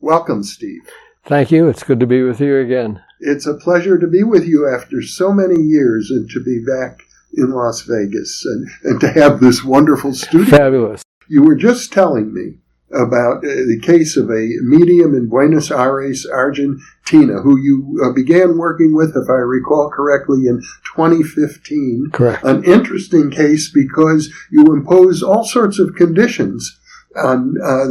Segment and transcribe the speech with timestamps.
[0.00, 0.82] Welcome, Steve.
[1.24, 1.68] Thank you.
[1.68, 3.02] It's good to be with you again.
[3.20, 7.00] It's a pleasure to be with you after so many years and to be back
[7.34, 10.58] in Las Vegas and, and to have this wonderful studio.
[10.58, 11.02] Fabulous.
[11.28, 12.58] You were just telling me
[12.92, 18.58] about uh, the case of a medium in Buenos Aires, Argentina, who you uh, began
[18.58, 20.60] working with, if I recall correctly, in
[20.94, 22.10] 2015.
[22.12, 22.44] Correct.
[22.44, 26.78] An interesting case because you impose all sorts of conditions
[27.16, 27.86] on uh,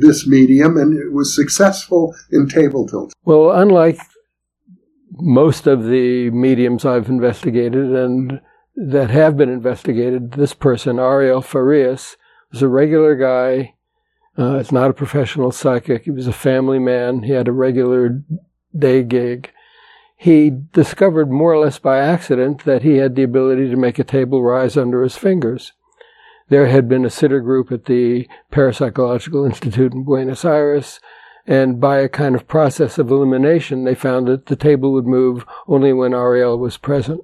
[0.00, 3.12] this medium, and it was successful in table tilt.
[3.24, 3.98] Well, unlike
[5.12, 8.40] most of the mediums I've investigated and
[8.76, 12.16] that have been investigated, this person, Ariel Farias,
[12.52, 13.74] was a regular guy
[14.38, 16.04] uh, it's not a professional psychic.
[16.04, 17.24] He was a family man.
[17.24, 18.22] He had a regular
[18.76, 19.50] day gig.
[20.16, 24.04] He discovered more or less by accident that he had the ability to make a
[24.04, 25.72] table rise under his fingers.
[26.48, 30.98] There had been a sitter group at the Parapsychological Institute in Buenos Aires,
[31.46, 35.44] and by a kind of process of elimination, they found that the table would move
[35.66, 37.20] only when Ariel was present.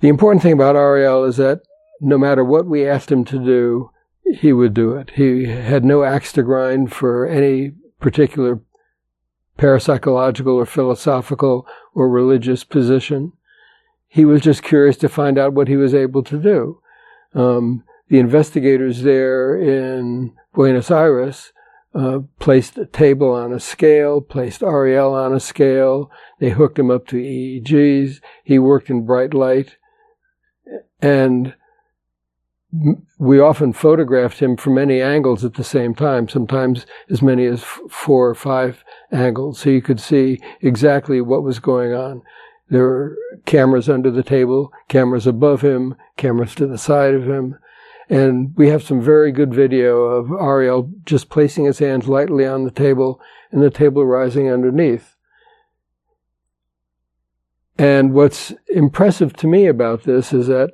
[0.00, 1.62] The important thing about Ariel is that
[2.00, 3.90] no matter what we asked him to do,
[4.34, 5.10] he would do it.
[5.14, 8.60] He had no axe to grind for any particular
[9.58, 13.32] parapsychological or philosophical or religious position.
[14.06, 16.80] He was just curious to find out what he was able to do.
[17.34, 21.52] Um, the investigators there in Buenos Aires
[21.94, 26.10] uh, placed a table on a scale, placed Ariel on a scale.
[26.38, 28.20] They hooked him up to EEGs.
[28.44, 29.76] He worked in bright light.
[31.00, 31.54] And
[33.18, 37.64] we often photographed him from many angles at the same time, sometimes as many as
[37.88, 42.22] four or five angles, so you could see exactly what was going on.
[42.68, 47.58] There were cameras under the table, cameras above him, cameras to the side of him.
[48.10, 52.64] And we have some very good video of Ariel just placing his hands lightly on
[52.64, 55.16] the table and the table rising underneath.
[57.78, 60.72] And what's impressive to me about this is that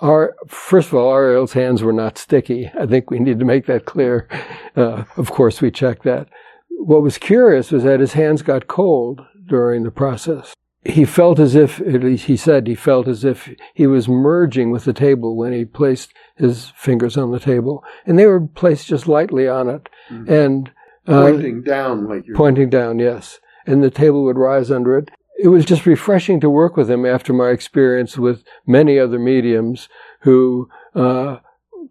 [0.00, 2.70] our, first of all, Ariel's hands were not sticky.
[2.78, 4.28] I think we need to make that clear.
[4.76, 6.28] Uh, of course, we checked that.
[6.70, 10.54] What was curious was that his hands got cold during the process.
[10.84, 14.70] He felt as if, at least he said, he felt as if he was merging
[14.70, 17.82] with the table when he placed his fingers on the table.
[18.06, 19.88] And they were placed just lightly on it.
[20.08, 20.32] Mm-hmm.
[20.32, 20.70] And
[21.06, 23.40] uh, pointing down like you're pointing down, yes.
[23.66, 27.06] And the table would rise under it it was just refreshing to work with him
[27.06, 29.88] after my experience with many other mediums
[30.20, 31.38] who uh,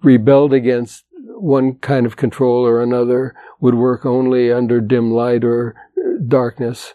[0.03, 5.75] rebelled against one kind of control or another, would work only under dim light or
[6.27, 6.93] darkness.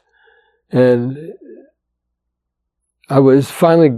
[0.71, 1.33] And
[3.09, 3.97] I was finally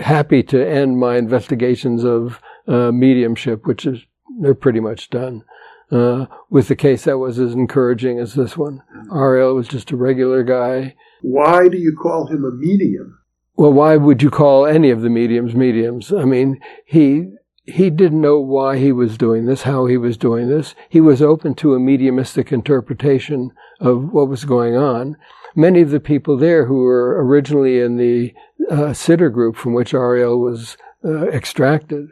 [0.00, 4.00] happy to end my investigations of uh, mediumship, which is,
[4.40, 5.44] they're pretty much done.
[5.90, 8.80] Uh, with the case that was as encouraging as this one.
[9.12, 13.18] Ariel was just a regular guy why do you call him a medium?
[13.56, 16.12] Well, why would you call any of the mediums mediums?
[16.12, 17.32] I mean, he
[17.66, 20.74] he didn't know why he was doing this, how he was doing this.
[20.88, 25.16] He was open to a mediumistic interpretation of what was going on.
[25.54, 28.34] Many of the people there who were originally in the
[28.70, 32.08] uh, sitter group from which Ariel was uh, extracted,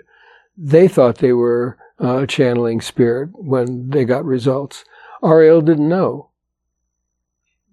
[0.57, 4.85] they thought they were uh, channeling spirit when they got results.
[5.25, 6.31] Ariel didn't know.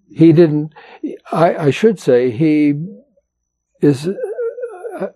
[0.09, 0.73] He didn't,
[1.31, 2.73] I, I should say, he
[3.81, 5.09] is a,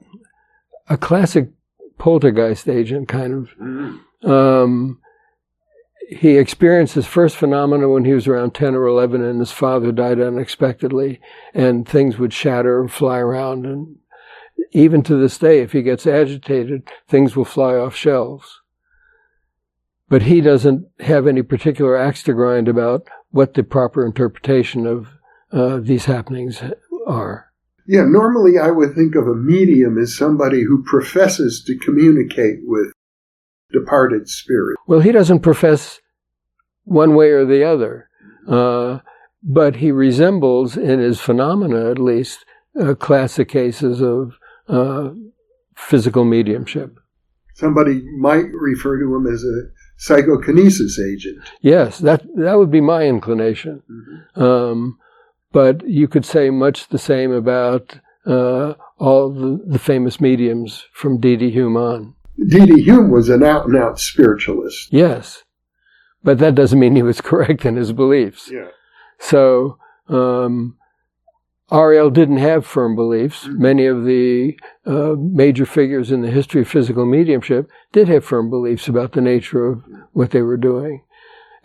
[0.89, 1.49] a, classic
[1.97, 3.49] poltergeist agent, kind of.
[3.59, 4.29] Mm-hmm.
[4.29, 4.99] Um,
[6.09, 9.91] he experienced his first phenomena when he was around 10 or 11 and his father
[9.91, 11.21] died unexpectedly
[11.53, 13.97] and things would shatter and fly around and
[14.71, 18.58] even to this day if he gets agitated things will fly off shelves
[20.09, 25.07] but he doesn't have any particular axe to grind about what the proper interpretation of
[25.51, 26.61] uh, these happenings
[27.07, 27.51] are
[27.87, 32.91] yeah normally i would think of a medium as somebody who professes to communicate with
[33.71, 34.77] departed spirit.
[34.87, 35.99] Well, he doesn't profess
[36.83, 38.09] one way or the other,
[38.47, 38.99] uh,
[39.43, 42.45] but he resembles, in his phenomena at least,
[42.79, 44.33] uh, classic cases of
[44.67, 45.11] uh,
[45.75, 46.97] physical mediumship.
[47.55, 51.39] Somebody might refer to him as a psychokinesis agent.
[51.61, 53.83] Yes, that that would be my inclination.
[53.89, 54.41] Mm-hmm.
[54.41, 54.97] Um,
[55.51, 61.19] but you could say much the same about uh, all the, the, famous mediums from
[61.19, 61.51] D.D.
[61.55, 62.15] Home on.
[62.47, 62.85] D.D.
[62.89, 64.93] Home was an out and out spiritualist.
[64.93, 65.43] Yes.
[66.23, 68.49] But that doesn't mean he was correct in his beliefs.
[68.51, 68.67] Yeah.
[69.17, 70.77] So, um,
[71.71, 73.43] Ariel didn't have firm beliefs.
[73.43, 73.61] Mm-hmm.
[73.61, 78.49] Many of the uh, major figures in the history of physical mediumship did have firm
[78.49, 79.83] beliefs about the nature of
[80.13, 81.03] what they were doing.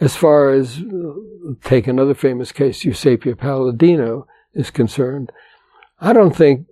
[0.00, 5.30] As far as, uh, take another famous case, Eusapia Palladino is concerned,
[6.00, 6.66] I don't think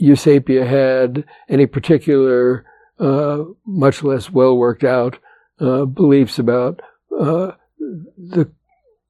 [0.00, 2.64] Eusapia had any particular
[2.98, 5.18] uh, much less well worked out
[5.58, 6.80] uh, beliefs about
[7.18, 8.50] uh, the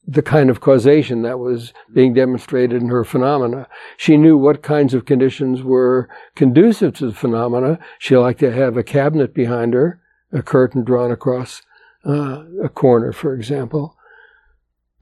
[0.07, 3.69] the kind of causation that was being demonstrated in her phenomena.
[3.97, 7.79] She knew what kinds of conditions were conducive to the phenomena.
[7.99, 10.01] She liked to have a cabinet behind her,
[10.33, 11.63] a curtain drawn across
[12.05, 13.97] uh, a corner, for example.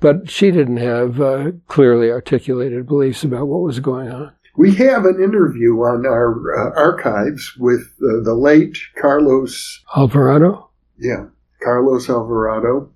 [0.00, 4.32] But she didn't have uh, clearly articulated beliefs about what was going on.
[4.56, 10.70] We have an interview on our uh, archives with uh, the late Carlos Alvarado.
[10.98, 11.26] Yeah,
[11.62, 12.90] Carlos Alvarado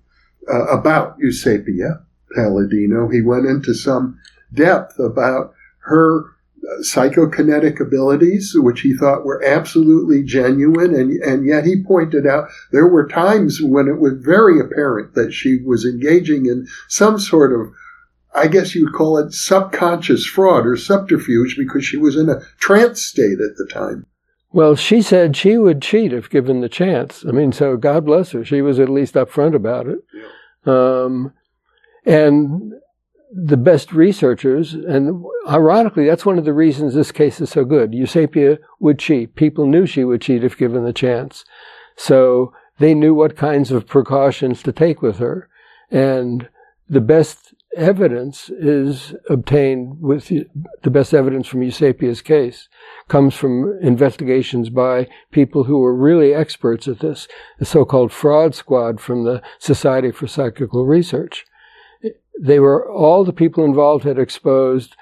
[0.51, 2.03] uh, about Eusapia
[2.35, 3.09] Palladino.
[3.09, 4.19] He went into some
[4.53, 11.65] depth about her uh, psychokinetic abilities, which he thought were absolutely genuine, and, and yet
[11.65, 16.45] he pointed out there were times when it was very apparent that she was engaging
[16.45, 17.73] in some sort of
[18.35, 22.41] I guess you would call it subconscious fraud or subterfuge because she was in a
[22.57, 24.07] trance state at the time.
[24.53, 27.25] Well, she said she would cheat if given the chance.
[27.27, 28.45] I mean, so God bless her.
[28.45, 29.99] She was at least upfront about it.
[30.69, 31.33] Um,
[32.05, 32.73] and
[33.31, 37.93] the best researchers, and ironically, that's one of the reasons this case is so good.
[37.93, 39.35] Eusapia would cheat.
[39.35, 41.43] People knew she would cheat if given the chance.
[41.95, 45.49] So they knew what kinds of precautions to take with her.
[45.89, 46.47] And
[46.87, 52.67] the best evidence is obtained with the best evidence from Eusapia's case
[53.07, 57.27] comes from investigations by people who were really experts at this,
[57.59, 61.45] the so-called fraud squad from the Society for Psychical Research.
[62.39, 64.95] They were all the people involved had exposed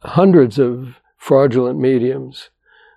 [0.00, 2.50] hundreds of fraudulent mediums.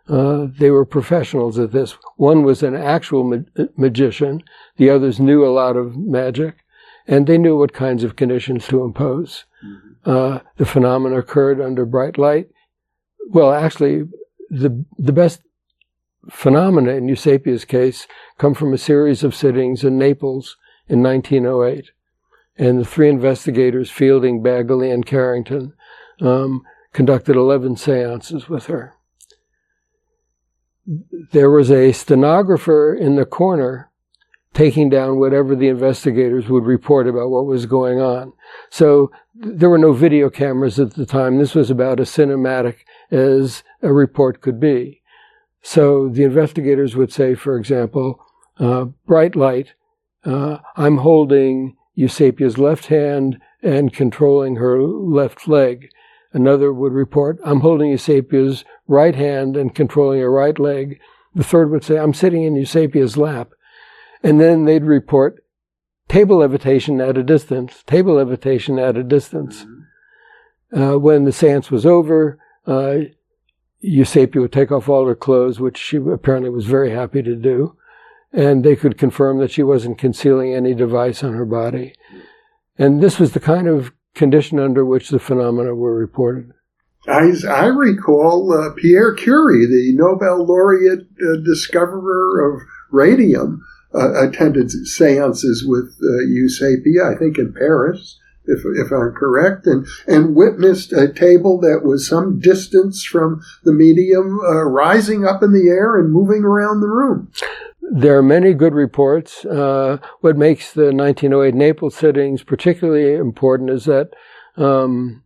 [0.10, 1.98] Uh, they were professionals at this.
[2.16, 4.44] One was an actual ma- magician.
[4.78, 6.58] The others knew a lot of magic
[7.08, 9.46] and they knew what kinds of conditions to impose.
[9.66, 10.10] Mm-hmm.
[10.10, 12.50] Uh, the phenomena occurred under bright light.
[13.30, 14.08] Well, actually,
[14.50, 15.42] the the best
[16.30, 21.92] phenomena in Eusapia's case come from a series of sittings in Naples in 1908,
[22.58, 25.74] and the three investigators, Feilding, Baggally, and Carrington,
[26.22, 28.96] um, conducted 11 seances with her.
[31.32, 33.92] There was a stenographer in the corner
[34.54, 38.34] taking down whatever the investigators would report about what was going on.
[38.70, 41.38] So there were no video cameras at the time.
[41.38, 42.78] This was about as cinematic
[43.12, 45.02] as a report could be.
[45.62, 48.24] So the investigators would say, for example,
[48.60, 49.74] uh, bright light,
[50.26, 55.90] uh, I'm holding Eusapia's left hand and controlling her left leg.
[56.34, 61.00] Another would report, I'm holding Eusapia's right hand and controlling her right leg.
[61.36, 63.52] The third would say, I'm sitting in Eusapia's lap
[64.24, 65.44] and then they'd report
[66.08, 69.66] table levitation at a distance, table levitation at a distance.
[69.66, 70.82] Mm-hmm.
[70.82, 72.98] Uh, when the seance was over, uh,
[73.84, 77.78] Eusapia would take off all her clothes, which she apparently was very happy to do,
[78.34, 81.94] and they could confirm that she wasn't concealing any device on her body.
[82.78, 86.52] And this was the kind of condition under which the phenomena were reported.
[87.08, 93.64] I, I recall uh, Pierre Curie, the Nobel laureate uh, discoverer of radium,
[93.94, 100.36] uh, attended seances with uh, I think in Paris, if, if I'm correct, and, and
[100.36, 105.68] witnessed a table that was some distance from the medium uh, rising up in the
[105.70, 107.32] air and moving around the room.
[107.90, 109.46] There are many good reports.
[109.46, 114.10] Uh, what makes the 1908 Naples sittings particularly important is that
[114.58, 115.24] um,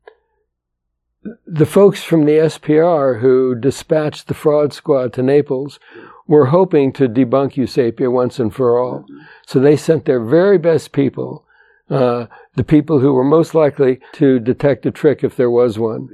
[1.48, 5.80] the folks from the SPR who dispatched the fraud squad to Naples
[6.28, 9.06] were hoping to debunk Eusapia once and for all.
[9.46, 11.46] So they sent their very best people,
[11.90, 16.10] uh, the people who were most likely to detect a trick if there was one.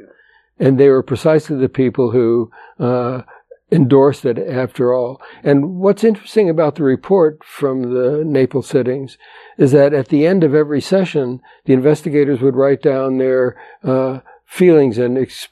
[0.59, 3.21] And they were precisely the people who uh,
[3.71, 5.21] endorsed it after all.
[5.43, 9.17] And what's interesting about the report from the Naples sittings
[9.57, 14.19] is that at the end of every session, the investigators would write down their uh,
[14.45, 15.49] feelings and ex-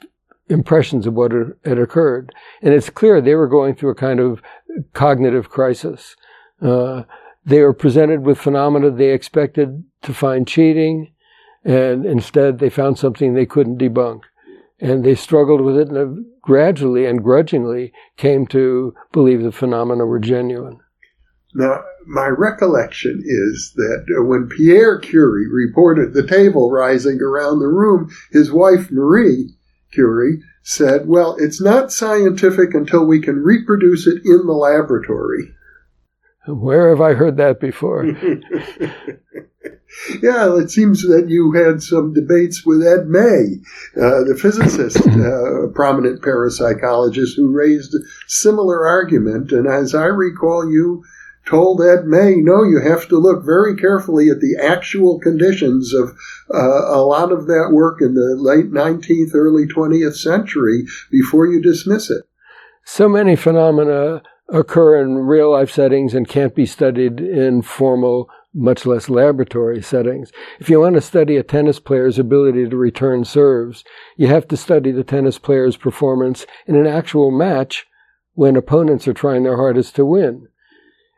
[0.49, 2.33] impressions of what had occurred.
[2.61, 4.41] And it's clear they were going through a kind of
[4.93, 6.15] cognitive crisis.
[6.61, 7.03] Uh,
[7.45, 11.13] they were presented with phenomena they expected to find cheating,
[11.63, 14.21] and instead they found something they couldn't debunk.
[14.79, 20.19] And they struggled with it and gradually and grudgingly came to believe the phenomena were
[20.19, 20.79] genuine.
[21.53, 28.09] Now, my recollection is that when Pierre Curie reported the table rising around the room,
[28.31, 29.55] his wife Marie
[29.91, 35.53] Curie said, Well, it's not scientific until we can reproduce it in the laboratory.
[36.47, 38.05] Where have I heard that before?
[40.21, 43.61] yeah, it seems that you had some debates with Ed May,
[43.95, 49.51] uh, the physicist, uh, prominent parapsychologist, who raised a similar argument.
[49.51, 51.03] And as I recall, you
[51.45, 56.15] told Ed May, no, you have to look very carefully at the actual conditions of
[56.53, 61.61] uh, a lot of that work in the late 19th, early 20th century before you
[61.61, 62.23] dismiss it.
[62.83, 68.85] So many phenomena occur in real life settings and can't be studied in formal, much
[68.85, 70.31] less laboratory settings.
[70.59, 73.83] If you want to study a tennis player's ability to return serves,
[74.17, 77.85] you have to study the tennis player's performance in an actual match
[78.33, 80.47] when opponents are trying their hardest to win.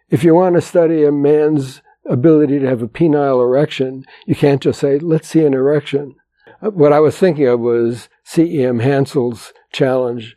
[0.09, 4.61] If you want to study a man's ability to have a penile erection, you can't
[4.61, 6.15] just say, let's see an erection.
[6.61, 8.79] What I was thinking of was C.E.M.
[8.79, 10.35] Hansel's challenge.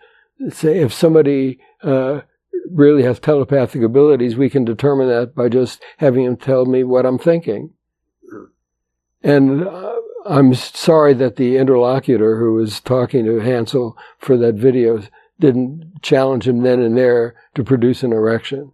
[0.51, 2.23] Say, if somebody uh,
[2.71, 7.07] really has telepathic abilities, we can determine that by just having him tell me what
[7.07, 7.71] I'm thinking.
[9.23, 9.97] And uh,
[10.27, 15.03] I'm sorry that the interlocutor who was talking to Hansel for that video
[15.39, 18.73] didn't challenge him then and there to produce an erection.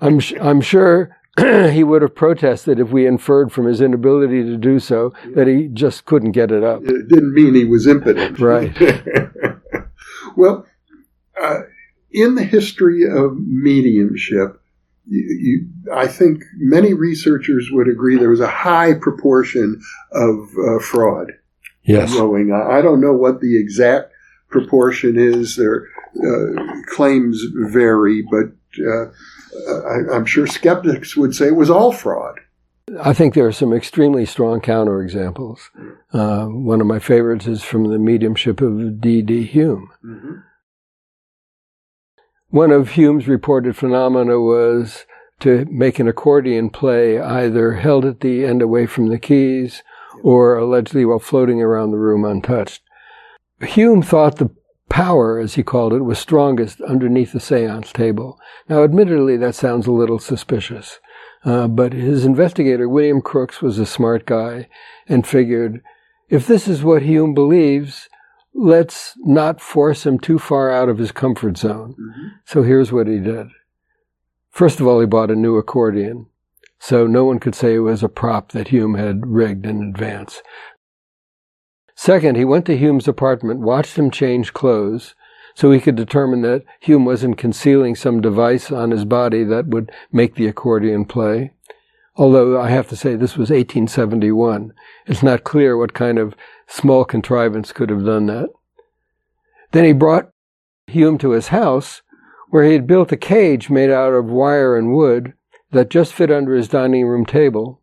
[0.00, 1.16] I'm I'm sure
[1.70, 5.68] he would have protested if we inferred from his inability to do so that he
[5.68, 6.82] just couldn't get it up.
[6.82, 8.38] It didn't mean he was impotent.
[8.38, 8.74] Right.
[10.36, 10.66] well,
[11.40, 11.60] uh,
[12.10, 14.60] in the history of mediumship,
[15.06, 19.80] you, you, I think many researchers would agree there was a high proportion
[20.12, 21.32] of uh, fraud
[21.84, 22.14] yes.
[22.14, 22.70] going on.
[22.70, 24.12] I don't know what the exact
[24.48, 25.56] proportion is.
[25.56, 29.06] Their uh, claims vary, but uh,
[29.66, 32.40] I, am sure skeptics would say it was all fraud.
[33.00, 35.58] I think there are some extremely strong counterexamples.
[36.12, 39.46] Uh, one of my favorites is from the mediumship of D.D.
[39.46, 39.90] Home.
[40.04, 40.32] Mm-hmm.
[42.50, 45.04] One of Home's reported phenomena was
[45.40, 49.82] to make an accordion play either held at the end away from the keys
[50.22, 52.82] or allegedly while floating around the room untouched.
[53.74, 54.50] Home thought the
[54.88, 58.38] power, as he called it, was strongest underneath the seance table.
[58.68, 61.00] Now, admittedly, that sounds a little suspicious.
[61.44, 64.68] Uh, but his investigator, William Crookes, was a smart guy
[65.08, 65.82] and figured
[66.28, 68.08] if this is what Home believes,
[68.52, 71.92] let's not force him too far out of his comfort zone.
[71.92, 72.26] Mm-hmm.
[72.44, 73.48] So here's what he did.
[74.50, 76.26] First of all, he bought a new accordion.
[76.78, 80.42] So no one could say it was a prop that Home had rigged in advance.
[81.96, 85.14] Second, he went to Home's apartment, watched him change clothes,
[85.54, 89.90] so he could determine that Home wasn't concealing some device on his body that would
[90.12, 91.52] make the accordion play.
[92.14, 94.74] Although I have to say this was 1871.
[95.06, 96.36] It's not clear what kind of
[96.66, 98.50] small contrivance could have done that.
[99.72, 100.30] Then he brought
[100.92, 102.02] Home to his house,
[102.50, 105.32] where he had built a cage made out of wire and wood
[105.72, 107.80] that just fit under his dining room table.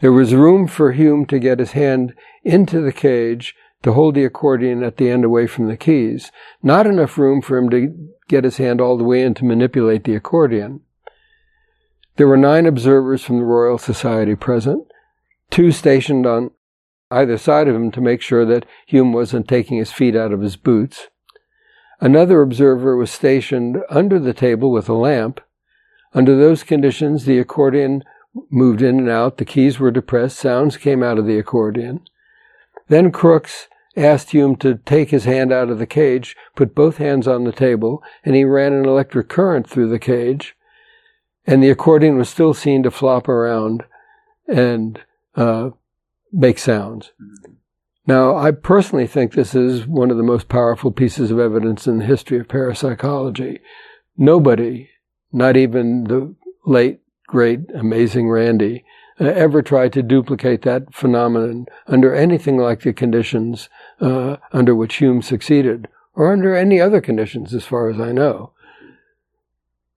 [0.00, 4.24] There was room for Home to get his hand into the cage to hold the
[4.24, 6.30] accordion at the end away from the keys.
[6.62, 10.04] Not enough room for him to get his hand all the way in to manipulate
[10.04, 10.80] the accordion.
[12.16, 14.86] There were nine observers from the Royal Society present,
[15.50, 16.50] two stationed on
[17.10, 20.42] either side of him to make sure that Home wasn't taking his feet out of
[20.42, 21.08] his boots.
[22.00, 25.40] Another observer was stationed under the table with a lamp,
[26.12, 28.02] Under those conditions, the accordion
[28.50, 32.00] moved in and out, the keys were depressed, sounds came out of the accordion.
[32.90, 37.28] Then Crookes asked Home to take his hand out of the cage, put both hands
[37.28, 40.56] on the table, and he ran an electric current through the cage,
[41.46, 43.84] and the accordion was still seen to flop around
[44.48, 45.00] and
[45.36, 45.70] uh,
[46.32, 47.12] make sounds.
[48.08, 51.98] Now, I personally think this is one of the most powerful pieces of evidence in
[51.98, 53.60] the history of parapsychology.
[54.16, 54.90] Nobody,
[55.30, 56.34] not even the
[56.66, 62.92] late, great, amazing Randi, uh, ever tried to duplicate that phenomenon under anything like the
[62.92, 63.68] conditions
[64.00, 68.52] uh, under which Home succeeded, or under any other conditions, as far as I know.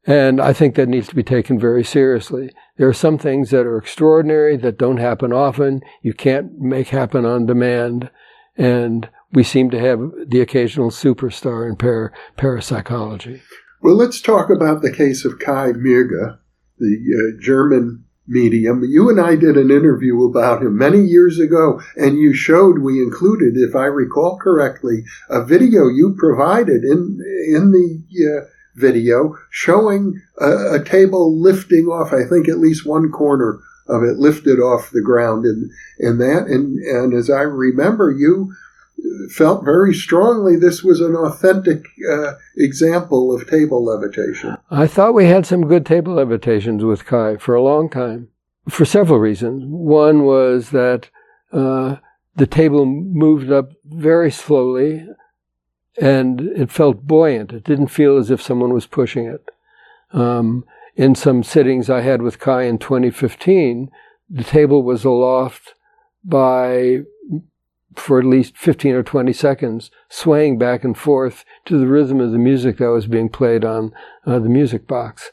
[0.05, 2.51] And I think that needs to be taken very seriously.
[2.77, 5.81] There are some things that are extraordinary that don't happen often.
[6.01, 8.09] You can't make happen on demand.
[8.57, 13.41] And we seem to have the occasional superstar in para- parapsychology.
[13.81, 16.37] Well, let's talk about the case of Kai Mügge,
[16.77, 16.97] the
[17.37, 18.83] uh, German medium.
[18.83, 23.01] You and I did an interview about him many years ago, and you showed we
[23.01, 30.21] included, if I recall correctly, a video you provided in in the uh, video showing
[30.39, 32.13] a, a, table lifting off.
[32.13, 36.47] I think at least one corner of it lifted off the ground, and and that
[36.47, 38.53] and and as I remember, you
[39.31, 44.57] felt very strongly this was an authentic uh, example of table levitation.
[44.69, 48.29] I thought we had some good table levitations with Kai for a long time,
[48.69, 49.63] for several reasons.
[49.65, 51.09] One was that
[51.51, 51.97] uh,
[52.35, 55.07] the table moved up very slowly
[55.99, 57.53] and it felt buoyant.
[57.53, 59.49] It didn't feel as if someone was pushing it.
[60.11, 63.89] Um, in some sittings I had with Kai in 2015,
[64.29, 65.73] the table was aloft
[66.23, 67.01] by
[67.95, 72.31] for at least 15 or 20 seconds, swaying back and forth to the rhythm of
[72.31, 73.93] the music that was being played on
[74.25, 75.31] uh, the music box.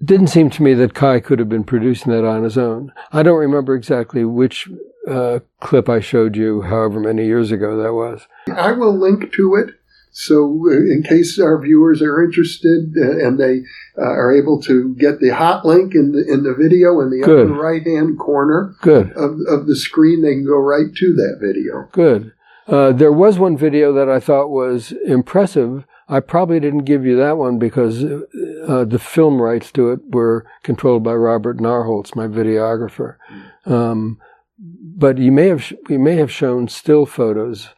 [0.00, 2.92] It didn't seem to me that Kai could have been producing that on his own.
[3.12, 4.68] I don't remember exactly which
[5.08, 8.26] uh, clip I showed you, however many years ago that was.
[8.54, 9.74] I will link to it
[10.14, 13.62] so, uh, in case our viewers are interested uh, and they
[13.98, 17.22] uh, are able to get the hot link in the, in the video in the
[17.24, 17.50] Good.
[17.50, 19.10] upper right hand corner Good.
[19.12, 21.88] Of, of the screen, they can go right to that video.
[21.92, 22.32] Good.
[22.68, 25.86] Uh, there was one video that I thought was impressive.
[26.08, 30.44] I probably didn't give you that one because uh, the film rights to it were
[30.62, 33.16] controlled by Robert Narholtz, my videographer.
[33.64, 34.18] Um,
[34.58, 37.70] but you may have we may have shown still photos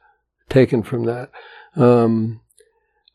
[0.48, 1.30] taken from that.
[1.76, 2.40] Um,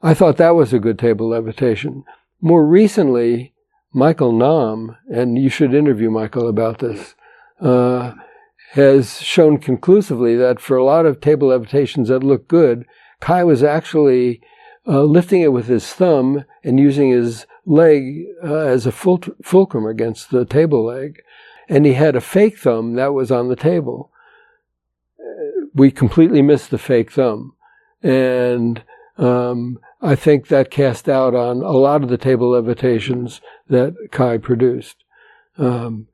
[0.02, 2.04] I thought that was a good table levitation.
[2.42, 3.54] More recently,
[3.94, 7.16] Michael Nahm, and you should interview Michael about this,
[7.60, 8.14] uh,
[8.72, 12.86] has shown conclusively that for a lot of table levitations that look good,
[13.20, 14.42] Kai was actually
[14.88, 20.32] uh, lifting it with his thumb and using his leg uh, as a fulcrum against
[20.32, 21.22] the table leg.
[21.68, 24.12] And he had a fake thumb that was on the table.
[25.74, 27.54] We completely missed the fake thumb.
[28.02, 28.84] And
[29.18, 34.38] um, I think that cast out on a lot of the table levitations that Kai
[34.38, 35.04] produced.
[35.58, 36.08] Um,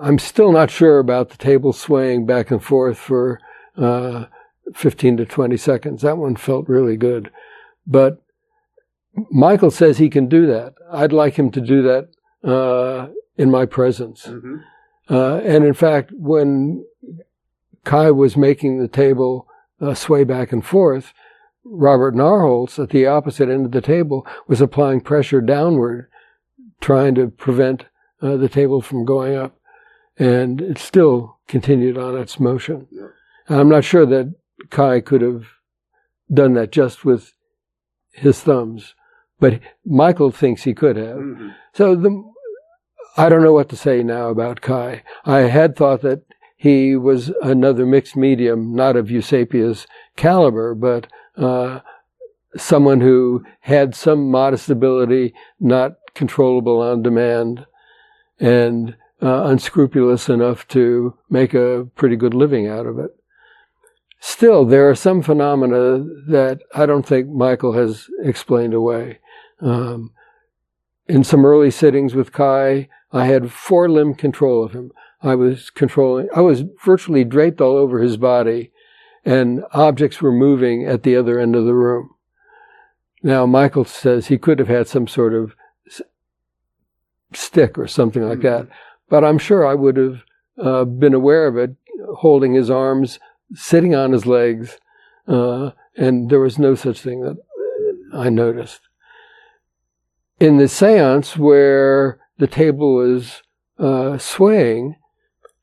[0.00, 3.40] I'm still not sure about the table swaying back and forth for
[3.76, 4.26] uh,
[4.74, 6.02] 15 to 20 seconds.
[6.02, 7.30] That one felt really good.
[7.86, 8.22] But
[9.30, 10.74] Michael says he can do that.
[10.92, 12.08] I'd like him to do that
[12.48, 14.26] uh, in my presence.
[14.26, 14.56] Mm-hmm.
[15.08, 16.84] Uh, and in fact, when
[17.84, 19.48] Kai was making the table
[19.80, 21.12] uh, sway back and forth,
[21.64, 26.08] Robert Narholtz at the opposite end of the table was applying pressure downward,
[26.80, 27.86] trying to prevent
[28.22, 29.58] uh, the table from going up.
[30.18, 32.86] And it still continued on its motion.
[32.90, 33.08] Yeah.
[33.48, 34.34] I'm not sure that
[34.70, 35.46] Kai could have
[36.32, 37.34] done that just with
[38.12, 38.94] his thumbs,
[39.38, 41.18] but Michael thinks he could have.
[41.18, 41.48] Mm-hmm.
[41.74, 42.32] So the,
[43.16, 45.02] I don't know what to say now about Kai.
[45.24, 46.22] I had thought that
[46.66, 51.80] he was another mixed medium, not of Eusapia's caliber, but uh,
[52.56, 57.66] someone who had some modest ability, not controllable on demand,
[58.40, 63.10] and uh, unscrupulous enough to make a pretty good living out of it.
[64.18, 69.20] Still, there are some phenomena that I don't think Michael has explained away.
[69.60, 70.10] Um,
[71.06, 74.90] in some early sittings with Kai, I had four limb control of him.
[75.26, 78.70] I was controlling, I was virtually draped all over his body
[79.26, 82.10] and objects were moving at the other end of the room.
[83.22, 85.56] Now, Michael says he could have had some sort of
[87.32, 88.68] stick or something like that,
[89.08, 90.22] but I'm sure I would have
[90.62, 91.74] uh, been aware of it,
[92.18, 93.18] holding his arms,
[93.52, 94.78] sitting on his legs,
[95.26, 97.36] uh, and there was no such thing that
[98.14, 98.80] I noticed.
[100.38, 103.42] In the seance where the table was
[103.78, 104.96] uh, swaying,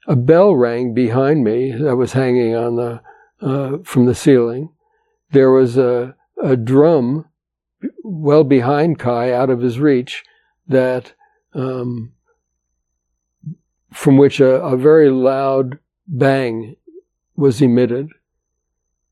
[0.07, 3.01] a bell rang behind me that was hanging on the
[3.41, 4.69] uh, from the ceiling.
[5.31, 7.25] There was a, a drum
[8.03, 10.23] well behind Kai, out of his reach,
[10.67, 11.13] that
[11.53, 12.13] um,
[13.91, 16.75] from which a, a very loud bang
[17.35, 18.09] was emitted.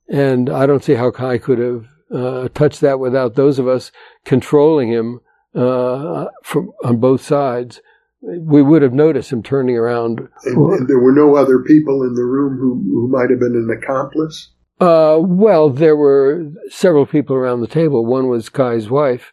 [0.07, 3.91] And I don't see how Kai could have uh, touched that without those of us
[4.25, 5.21] controlling him
[5.55, 7.81] uh, from on both sides.
[8.21, 10.19] We would have noticed him turning around.
[10.43, 13.55] And, and there were no other people in the room who, who might have been
[13.55, 14.51] an accomplice?
[14.79, 18.05] Uh, well, there were several people around the table.
[18.05, 19.31] One was Kai's wife,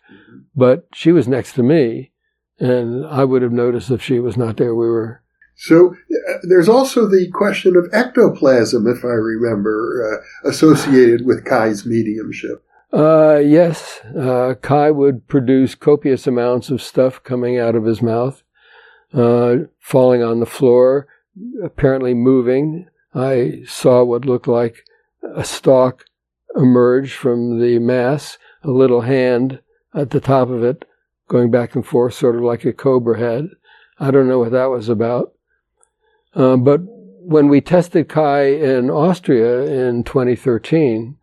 [0.54, 2.12] but she was next to me,
[2.58, 4.74] and I would have noticed if she was not there.
[4.74, 5.22] We were
[5.58, 11.84] so uh, there's also the question of ectoplasm, if I remember, uh, associated with Kai's
[11.84, 12.64] mediumship.
[12.92, 18.42] Uh, yes, uh, Kai would produce copious amounts of stuff coming out of his mouth,
[19.12, 21.06] uh, falling on the floor,
[21.62, 22.88] apparently moving.
[23.14, 24.84] I saw what looked like
[25.34, 26.04] a stalk
[26.56, 29.60] emerge from the mass, a little hand
[29.94, 30.84] at the top of it,
[31.28, 33.48] going back and forth, sort of like a cobra head.
[33.98, 35.32] I don't know what that was about.
[36.34, 36.80] Uh, but
[37.28, 41.16] when we tested Kai in Austria in 2013,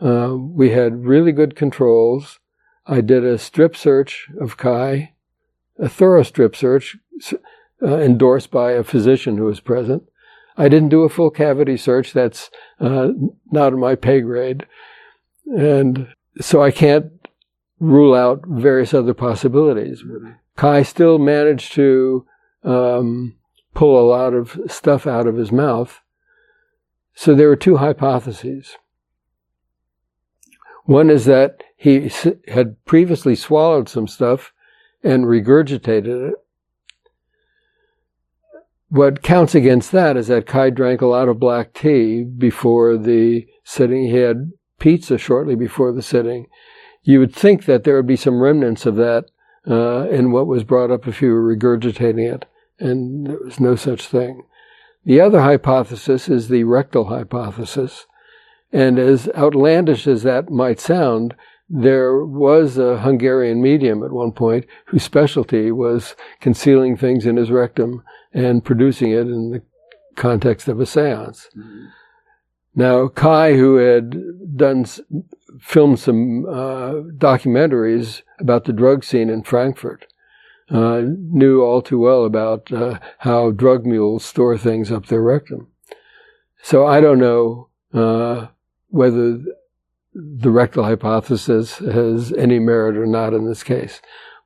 [0.00, 2.38] uh, we had really good controls.
[2.86, 5.14] I did a strip search of Kai,
[5.78, 6.96] a thorough strip search
[7.82, 10.04] uh, endorsed by a physician who was present.
[10.56, 12.12] I didn't do a full cavity search.
[12.12, 13.10] That's uh,
[13.50, 14.66] not in my pay grade.
[15.46, 16.08] And
[16.40, 17.06] so I can't
[17.80, 20.04] rule out various other possibilities.
[20.56, 22.26] Kai still managed to
[22.62, 23.36] um,
[23.74, 26.00] pull a lot of stuff out of his mouth.
[27.14, 28.76] So there were two hypotheses.
[30.84, 32.10] One is that he
[32.48, 34.52] had previously swallowed some stuff
[35.02, 36.34] and regurgitated it.
[38.88, 43.46] What counts against that is that Kai drank a lot of black tea before the
[43.64, 44.04] sitting.
[44.04, 46.46] He had pizza shortly before the sitting.
[47.02, 49.26] You would think that there would be some remnants of that
[49.66, 52.46] uh, in what was brought up if you were regurgitating it
[52.82, 54.44] and there was no such thing.
[55.04, 58.06] The other hypothesis is the rectal hypothesis.
[58.72, 61.34] And as outlandish as that might sound,
[61.68, 67.50] there was a Hungarian medium at one point whose specialty was concealing things in his
[67.50, 69.62] rectum and producing it in the
[70.16, 71.48] context of a seance.
[71.56, 71.86] Mm-hmm.
[72.74, 74.86] Now, Kai, who had done,
[75.60, 80.06] filmed some uh, documentaries about the drug scene in Frankfurt,
[80.70, 85.68] uh, knew all too well about uh, how drug mules store things up their rectum.
[86.62, 88.46] So I don't know uh,
[88.88, 89.38] whether
[90.14, 94.00] the rectal hypothesis has any merit or not in this case.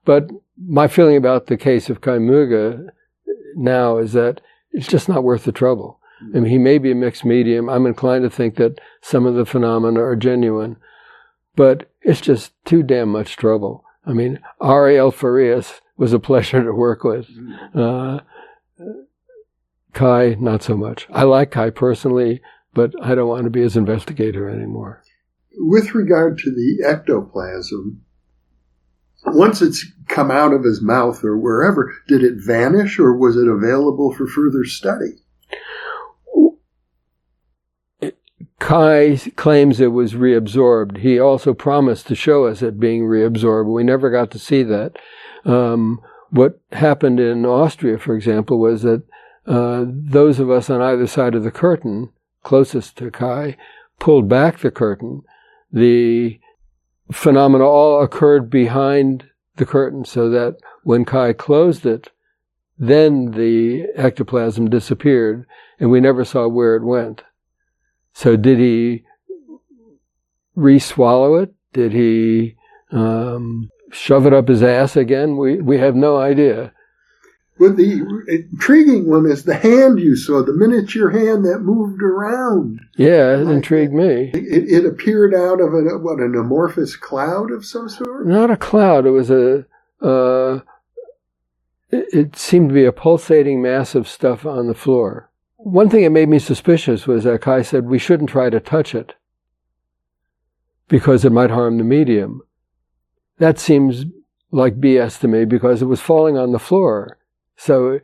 [0.04, 2.88] But my feeling about the case of Kai Mügge
[3.56, 5.98] now is that it's just not worth the trouble.
[6.34, 7.68] I mean, he may be a mixed medium.
[7.68, 10.76] I'm inclined to think that some of the phenomena are genuine,
[11.56, 13.84] but it's just too damn much trouble.
[14.06, 17.28] I mean, Ariel Farias was a pleasure to work with.
[17.74, 18.20] Uh,
[19.92, 21.06] Kai, not so much.
[21.10, 22.40] I like Kai personally,
[22.72, 25.02] but I don't want to be his investigator anymore.
[25.56, 28.02] With regard to the ectoplasm,
[29.24, 33.48] once it's come out of his mouth or wherever, did it vanish or was it
[33.48, 35.22] available for further study?
[38.58, 40.98] Kai claims it was reabsorbed.
[40.98, 43.72] He also promised to show us it being reabsorbed.
[43.72, 44.96] We never got to see that.
[45.44, 49.02] Um, what happened in Austria, for example, was that
[49.46, 52.10] uh, those of us on either side of the curtain,
[52.42, 53.56] closest to Kai,
[54.00, 55.22] pulled back the curtain.
[55.76, 56.40] The
[57.12, 62.10] phenomena all occurred behind the curtain so that when Kai closed it,
[62.78, 65.44] then the ectoplasm disappeared
[65.78, 67.24] and we never saw where it went.
[68.14, 69.04] So did he
[70.54, 71.52] re-swallow it?
[71.74, 72.56] Did he
[72.90, 75.36] um, shove it up his ass again?
[75.36, 76.72] We we have no idea.
[77.58, 82.80] But the intriguing one is the hand you saw, the miniature hand that moved around.
[82.96, 84.30] Yeah, it like intrigued me.
[84.34, 88.26] It, it, appeared out of a, what, an amorphous cloud of some sort?
[88.26, 89.06] Not a cloud.
[89.06, 89.64] It was a,
[90.02, 90.60] uh,
[91.90, 95.30] it, it seemed to be a pulsating mass of stuff on the floor.
[95.56, 98.94] One thing that made me suspicious was that Kai said we shouldn't try to touch
[98.94, 99.14] it
[100.88, 102.42] because it might harm the medium.
[103.38, 104.04] That seems
[104.50, 107.18] like BS to me because it was falling on the floor.
[107.56, 108.00] So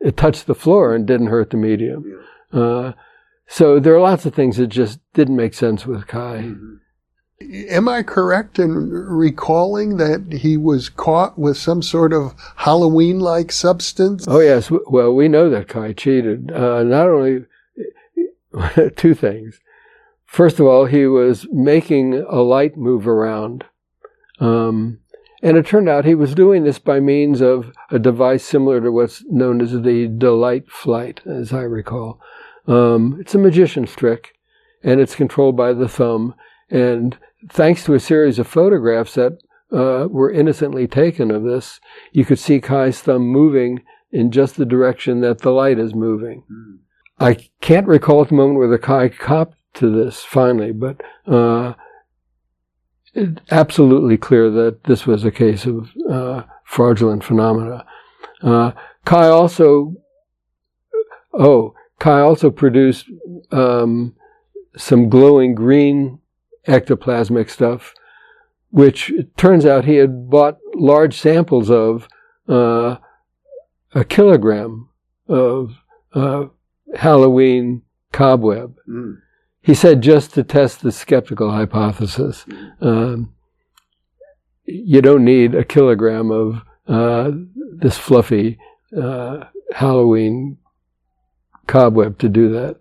[0.00, 2.24] it touched the floor and didn't hurt the medium.
[2.52, 2.92] Uh,
[3.46, 6.42] so there are lots of things that just didn't make sense with Kai.
[6.44, 6.74] Mm-hmm.
[7.68, 13.52] Am I correct in recalling that he was caught with some sort of Halloween like
[13.52, 14.24] substance?
[14.26, 14.70] Oh, yes.
[14.86, 16.50] Well, we know that Kai cheated.
[16.50, 17.44] Uh, not only
[18.96, 19.60] two things.
[20.24, 23.64] First of all, he was making a light move around.
[24.40, 25.00] Um,
[25.42, 28.90] and it turned out he was doing this by means of a device similar to
[28.90, 32.20] what's known as the delight flight, as I recall.
[32.66, 34.34] Um, it's a magician's trick,
[34.82, 36.34] and it's controlled by the thumb.
[36.70, 37.16] And
[37.50, 39.38] thanks to a series of photographs that
[39.72, 41.80] uh, were innocently taken of this,
[42.12, 46.44] you could see Kai's thumb moving in just the direction that the light is moving.
[46.50, 46.78] Mm.
[47.18, 51.74] I can't recall at the moment whether Kai copped to this finally, but uh,
[53.50, 57.84] absolutely clear that this was a case of uh, fraudulent phenomena.
[58.42, 58.72] Uh,
[59.04, 59.94] Kai also,
[61.32, 63.06] oh, Kai also produced
[63.50, 64.14] um,
[64.76, 66.18] some glowing green
[66.66, 67.94] ectoplasmic stuff,
[68.70, 72.08] which turns out he had bought large samples of
[72.48, 72.96] uh,
[73.94, 74.88] a kilogram
[75.28, 75.72] of
[76.12, 76.46] uh,
[76.94, 78.76] Halloween cobweb.
[78.88, 79.18] Mm.
[79.66, 82.46] He said just to test the skeptical hypothesis.
[82.80, 83.34] Um,
[84.64, 88.60] you don't need a kilogram of uh, this fluffy
[88.96, 90.58] uh, Halloween
[91.66, 92.76] cobweb to do that.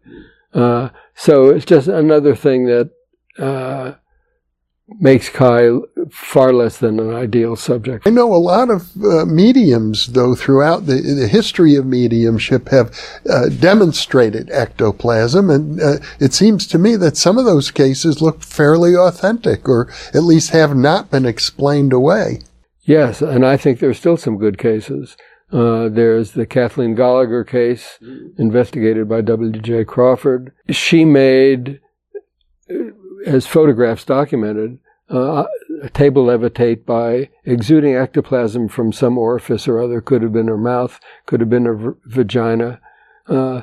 [0.53, 2.91] Uh, so it's just another thing that
[3.39, 3.93] uh,
[4.87, 5.69] makes Kai
[6.11, 8.05] far less than an ideal subject.
[8.05, 12.95] I know a lot of uh, mediums, though, throughout the, the, history of mediumship have
[13.29, 18.43] uh, demonstrated ectoplasm, and uh, it seems to me that some of those cases look
[18.43, 22.41] fairly authentic, or at least have not been explained away.
[22.83, 25.17] Yes, and I think there's still some good cases.
[25.51, 27.97] Uh, there's the Kathleen Goligher case,
[28.37, 29.85] investigated by W.J.
[29.85, 30.51] Crawford.
[30.69, 31.79] She made
[33.25, 35.45] as photographs documented, uh,
[35.83, 40.01] a table levitate by exuding ectoplasm from some orifice or other.
[40.01, 42.79] Could have been her mouth, could have been her v- vagina.
[43.27, 43.61] Uh,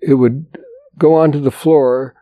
[0.00, 0.46] it would
[0.98, 2.14] go onto the floor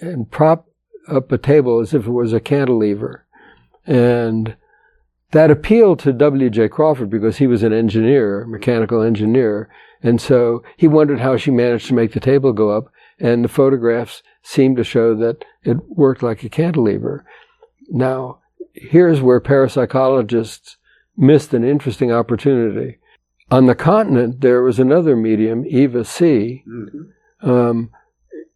[0.00, 0.68] and prop
[1.08, 3.24] up a table as if it was a cantilever.
[3.86, 4.56] And
[5.32, 6.68] that appealed to W.J.
[6.68, 9.68] Crawford because he was an engineer, mechanical engineer.
[10.02, 12.92] And so he wondered how she managed to make the table go up.
[13.22, 17.24] And the photographs seem to show that it worked like a cantilever.
[17.88, 18.40] Now,
[18.74, 20.76] here's where parapsychologists
[21.16, 22.98] missed an interesting opportunity.
[23.50, 26.64] On the continent, there was another medium, Eva C.
[26.66, 27.50] Mm-hmm.
[27.50, 27.90] Um,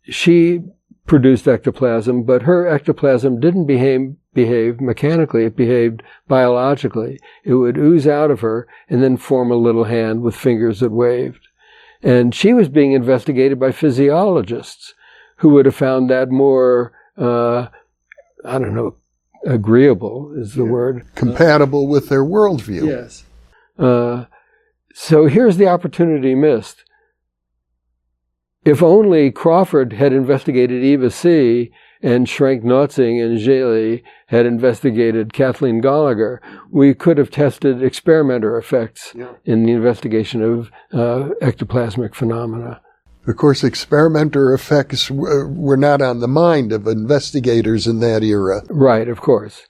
[0.03, 0.63] she
[1.07, 7.21] produced ectoplasm, but her ectoplasm didn't behave, behave mechanically, it behaved biologically.
[7.45, 10.91] It would ooze out of her and then form a little hand with fingers that
[10.91, 11.46] waved.
[12.03, 14.95] And she was being investigated by physiologists
[15.39, 17.69] who would have found that more, uh,
[18.45, 18.97] I don't know,
[19.45, 20.71] agreeable is the yeah.
[20.71, 21.07] word.
[21.15, 22.87] Compatible uh, with their worldview.
[22.87, 23.25] Yes.
[23.79, 24.27] Uh,
[24.95, 26.85] so here's the opportunity missed.
[28.65, 31.71] If only Crawford had investigated Eva C.
[32.03, 36.39] and Schrenk-Notzing and Geley had investigated Kathleen Goligher,
[36.71, 39.33] we could have tested experimenter effects yeah.
[39.45, 42.81] in the investigation of uh, ectoplasmic phenomena.
[43.27, 48.63] Of course, experimenter effects were not on the mind of investigators in that era.
[48.69, 49.67] Right, of course.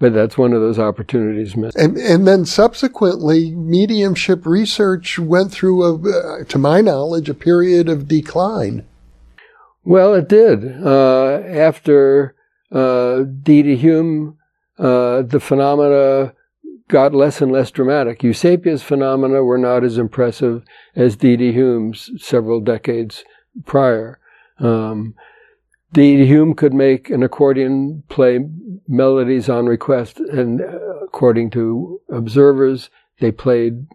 [0.00, 1.76] But that's one of those opportunities missed.
[1.76, 7.88] And, and then subsequently, mediumship research went through, a, uh, to my knowledge, a period
[7.88, 8.84] of decline.
[9.84, 10.82] Well, it did.
[10.84, 12.34] Uh, after
[12.70, 13.76] uh, D.D.
[13.88, 14.36] Home,
[14.78, 16.34] uh, the phenomena
[16.88, 18.22] got less and less dramatic.
[18.22, 20.62] Eusapia's phenomena were not as impressive
[20.96, 21.52] as D.D.
[21.52, 23.24] Home's several decades
[23.66, 24.18] prior.
[24.58, 25.14] Um,
[25.92, 26.30] D.D.
[26.34, 28.40] Home could make an accordion play
[28.86, 33.86] melodies on request, and uh, according to observers, they played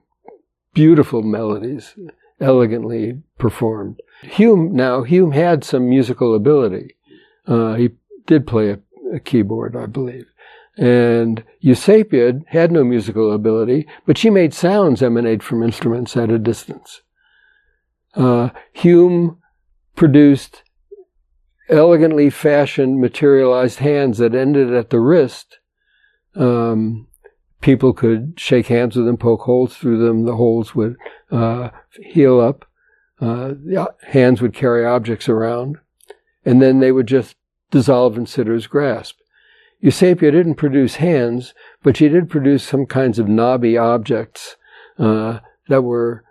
[0.73, 1.95] beautiful melodies,
[2.39, 3.99] elegantly performed.
[4.37, 6.95] Home, now, Home had some musical ability.
[7.47, 7.89] Uh, he
[8.25, 8.79] did play a,
[9.13, 10.25] a keyboard, I believe.
[10.77, 16.39] And Eusapia had no musical ability, but she made sounds emanate from instruments at a
[16.39, 17.01] distance.
[18.15, 19.39] Uh, Home
[19.95, 20.63] produced
[21.69, 25.59] elegantly fashioned, materialized hands that ended at the wrist.
[26.35, 27.07] Um,
[27.61, 30.25] people could shake hands with them, poke holes through them.
[30.25, 30.95] The holes would
[31.31, 31.69] uh,
[32.01, 32.65] heal up.
[33.23, 35.77] Uh, the hands would carry objects around,
[36.43, 37.37] and then they would just
[37.71, 39.17] dissolve in sitter's grasp.
[39.81, 44.57] Eusapia didn't produce hands, but she did produce some kinds of knobby objects
[44.99, 46.25] uh, that were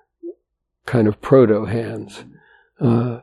[0.84, 2.24] kind of proto hands.
[2.78, 3.20] Uh,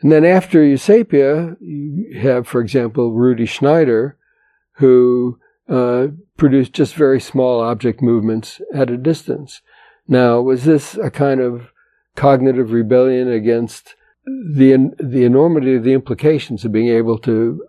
[0.00, 4.16] and then after Eusapia, you have, for example, Rudy Schneider,
[4.76, 6.06] who uh,
[6.38, 9.60] produced just very small object movements at a distance.
[10.06, 11.70] Now, was this a kind of
[12.18, 13.94] cognitive rebellion against
[14.26, 17.64] the the enormity of the implications of being able to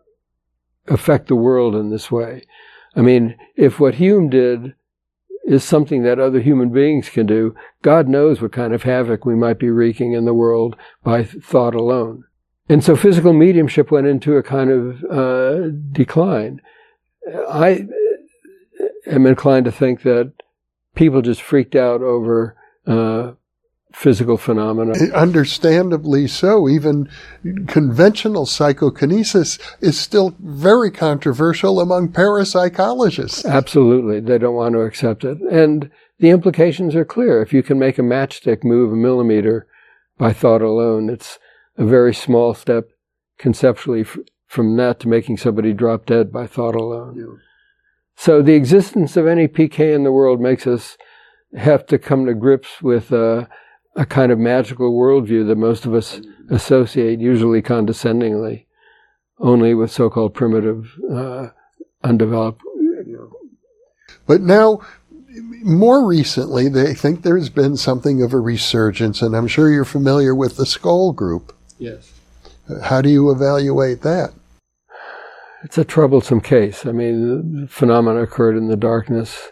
[0.88, 2.44] affect the world in this way?
[2.96, 4.74] I mean, if what Home did
[5.46, 9.36] is something that other human beings can do, God knows what kind of havoc we
[9.36, 12.24] might be wreaking in the world by thought alone.
[12.68, 16.62] And so physical mediumship went into a kind of uh, decline.
[17.50, 17.88] I
[19.08, 20.34] am inclined to think that
[20.96, 23.32] people just freaked out over uh,
[23.92, 24.94] physical phenomena.
[25.14, 26.70] Understandably so.
[26.70, 27.10] Even
[27.68, 33.46] conventional psychokinesis is still very controversial among parapsychologists.
[33.46, 34.20] Absolutely.
[34.20, 35.40] They don't want to accept it.
[35.52, 37.42] And the implications are clear.
[37.42, 39.68] If you can make a matchstick move a millimeter
[40.18, 41.40] by thought alone, it's
[41.78, 42.90] a very small step
[43.38, 44.06] conceptually
[44.48, 47.16] from that to making somebody drop dead by thought alone.
[47.18, 47.40] Yeah.
[48.16, 50.98] So the existence of any PK in the world makes us
[51.56, 53.46] have to come to grips with uh,
[54.00, 58.66] a kind of magical worldview that most of us associate, usually condescendingly,
[59.40, 61.50] only with so-called primitive, uh,
[62.02, 62.62] undeveloped.
[64.26, 64.80] But now,
[65.64, 70.34] more recently, they think there's been something of a resurgence, and I'm sure you're familiar
[70.34, 71.54] with the Scole Group.
[71.78, 72.14] Yes.
[72.84, 74.32] How do you evaluate that?
[75.66, 76.86] It's a troublesome case.
[76.86, 79.50] I mean, the phenomena occurred in the darkness.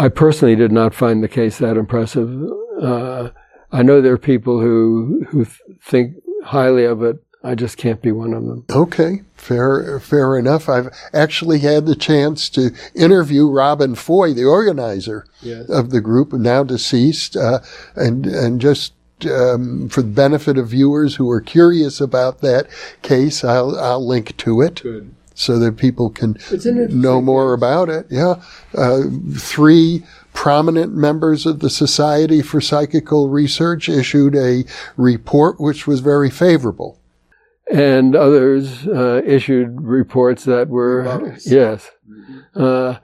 [0.00, 2.42] I personally did not find the case that impressive.
[2.82, 3.30] Uh,
[3.72, 5.44] I know there are people who who
[5.82, 7.22] think highly of it.
[7.42, 8.64] I just can't be one of them.
[8.70, 10.68] Okay, fair fair enough.
[10.68, 15.68] I've actually had the chance to interview Robin Foy, the organizer yes.
[15.68, 17.60] of the group, now deceased, uh,
[17.96, 18.94] and and just
[19.30, 22.66] um, for the benefit of viewers who are curious about that
[23.02, 24.82] case, I'll, I'll link to it.
[24.82, 25.14] Good.
[25.36, 26.38] So that people can
[26.90, 28.06] know more about it.
[28.08, 28.40] Yeah.
[28.72, 29.02] Uh,
[29.36, 34.64] three prominent members of the Society for Psychical Research issued a
[34.98, 37.00] report which was very favorable.
[37.72, 41.90] And others uh, issued reports that were, yes.
[42.06, 42.62] Mm-hmm.
[42.62, 42.96] Uh,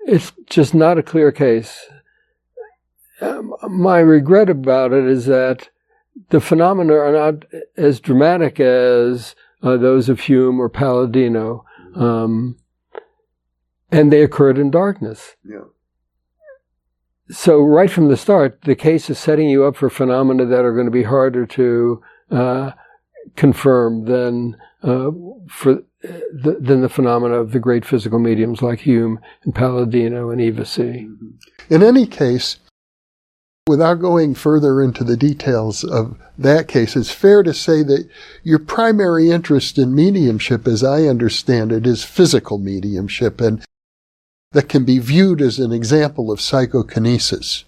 [0.00, 1.86] it's just not a clear case.
[3.22, 5.70] Um, my regret about it is that
[6.30, 7.44] the phenomena are not
[7.76, 12.58] as dramatic as uh, those of Home or Palladino, um,
[13.90, 15.36] and they occurred in darkness.
[15.48, 15.64] Yeah.
[17.32, 20.74] So right from the start, the case is setting you up for phenomena that are
[20.74, 22.72] going to be harder to uh,
[23.36, 25.10] confirm than uh,
[25.48, 30.40] for the, than the phenomena of the great physical mediums like Home and Palladino and
[30.40, 31.08] Eva C.
[31.70, 32.58] In any case,
[33.68, 38.08] Without going further into the details of that case, it's fair to say that
[38.42, 43.64] your primary interest in mediumship, as I understand it, is physical mediumship and
[44.52, 47.64] that can be viewed as an example of psychokinesis.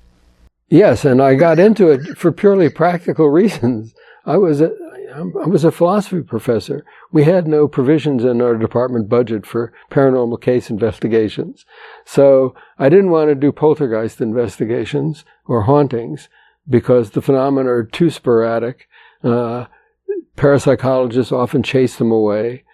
[0.69, 3.95] Yes, and I got into it for purely practical reasons.
[4.27, 4.73] I was a,
[5.15, 6.85] I was a philosophy professor.
[7.13, 11.65] We had no provisions in our department budget for paranormal case investigations.
[12.05, 16.29] So I didn't want to do poltergeist investigations or hauntings
[16.69, 18.89] because the phenomena are too sporadic.
[19.23, 19.67] Uh,
[20.37, 22.65] parapsychologists often chase them away,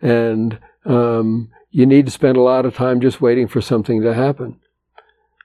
[0.00, 4.14] and um, you need to spend a lot of time just waiting for something to
[4.14, 4.58] happen.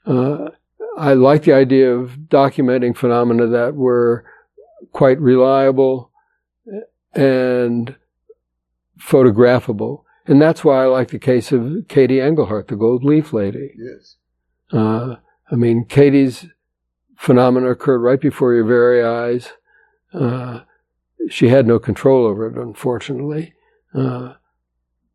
[0.05, 0.49] Uh,
[0.97, 4.25] I like the idea of documenting phenomena that were
[4.91, 6.11] quite reliable
[7.13, 7.95] and
[8.99, 10.03] photographable.
[10.25, 13.71] And that's why I like the case of Katie Engelhart, the gold leaf lady.
[13.77, 14.15] Yes.
[14.71, 15.17] Uh,
[15.51, 16.47] I mean, Katie's
[17.15, 19.49] phenomena occurred right before your very eyes.
[20.13, 20.61] Uh,
[21.29, 23.53] she had no control over it, unfortunately.
[23.93, 24.33] Uh,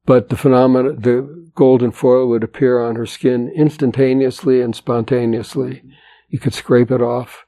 [0.06, 5.82] but the phenomena, the golden foil would appear on her skin instantaneously and spontaneously.
[6.28, 7.44] You could scrape it off.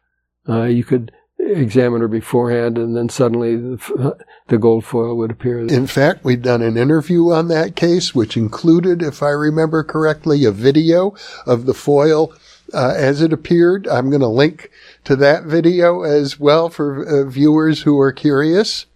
[0.48, 4.16] Uh, you could examine her beforehand, and then suddenly the,
[4.48, 5.58] the gold foil would appear.
[5.66, 10.44] In fact, we'd done an interview on that case, which included, if I remember correctly,
[10.44, 11.14] a video
[11.46, 12.32] of the foil
[12.72, 13.86] uh, as it appeared.
[13.88, 14.70] I'm going to link
[15.04, 18.86] to that video as well for uh, viewers who are curious.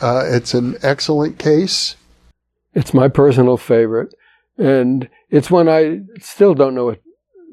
[0.00, 1.96] Uh, it's an excellent case.
[2.76, 4.14] It's my personal favorite,
[4.58, 7.00] and it's one I still don't know what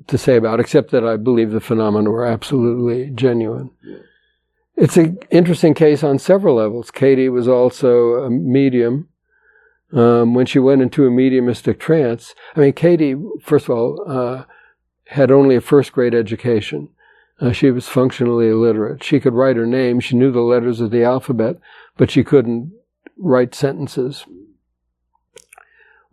[0.08, 3.72] to say about, except that I believe the phenomena were absolutely genuine.
[4.76, 6.92] It's an interesting case on several levels.
[6.92, 9.08] Katie was also a medium.
[9.94, 14.44] Um, when she went into a mediumistic trance, I mean, Katie, first of all, uh,
[15.06, 16.90] had only a first grade education.
[17.40, 19.06] Uh, she was functionally illiterate.
[19.06, 20.02] She could write her name.
[20.02, 21.56] She knew the letters of the alphabet,
[21.96, 22.74] but she couldn't
[23.18, 24.26] write sentences.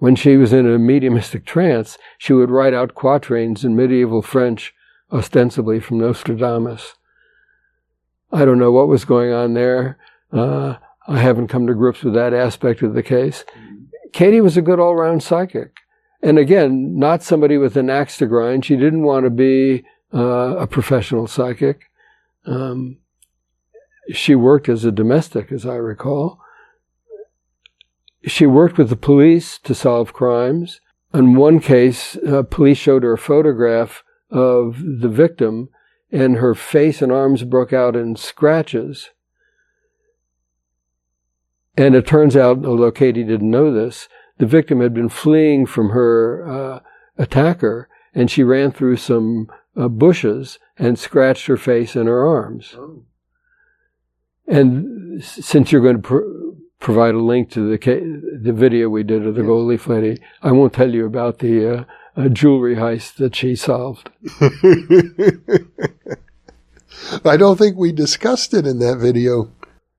[0.01, 4.75] When she was in a mediumistic trance, she would write out quatrains in medieval French,
[5.13, 6.95] ostensibly from Nostradamus.
[8.33, 9.99] I don't know what was going on there.
[10.33, 10.77] Uh,
[11.07, 13.45] I haven't come to grips with that aspect of the case.
[14.13, 15.77] Katie was a good all round psychic.
[16.23, 18.65] And again, not somebody with an axe to grind.
[18.65, 19.85] She didn't want to be
[20.15, 21.91] uh, a professional psychic.
[22.47, 22.99] Um,
[24.13, 26.41] she worked as a domestic, as I recall.
[28.27, 30.81] She worked with the police to solve crimes.
[31.13, 35.69] In one case, uh, police showed her a photograph of the victim,
[36.13, 39.11] and her face and arms broke out in scratches.
[41.77, 44.09] And it turns out, although Katie didn't know this,
[44.39, 46.81] the victim had been fleeing from her uh,
[47.17, 52.75] attacker, and she ran through some uh, bushes and scratched her face and her arms.
[52.77, 53.05] Oh.
[54.47, 56.50] And since you're going to pr-
[56.81, 59.47] provide a link to the ca- the video we did of the yes.
[59.47, 64.11] gold leaf lady, I won't tell you about the uh, jewelry heist that she solved.
[67.25, 69.53] I don't think we discussed it in that video.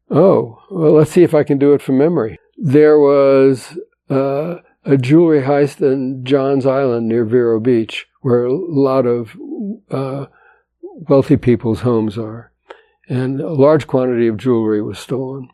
[0.09, 2.37] Oh, well, let's see if I can do it from memory.
[2.57, 3.77] There was
[4.09, 9.35] uh, a jewelry heist in Johns Island near Vero Beach, where a lot of
[9.89, 10.25] uh,
[10.81, 12.51] wealthy people's homes are.
[13.07, 15.49] And a large quantity of jewelry was stolen.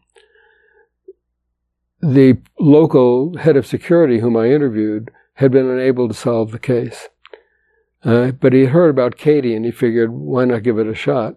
[2.02, 7.10] The local head of security, whom I interviewed, had been unable to solve the case.
[8.04, 11.36] Uh, but he heard about Katie and he figured, why not give it a shot?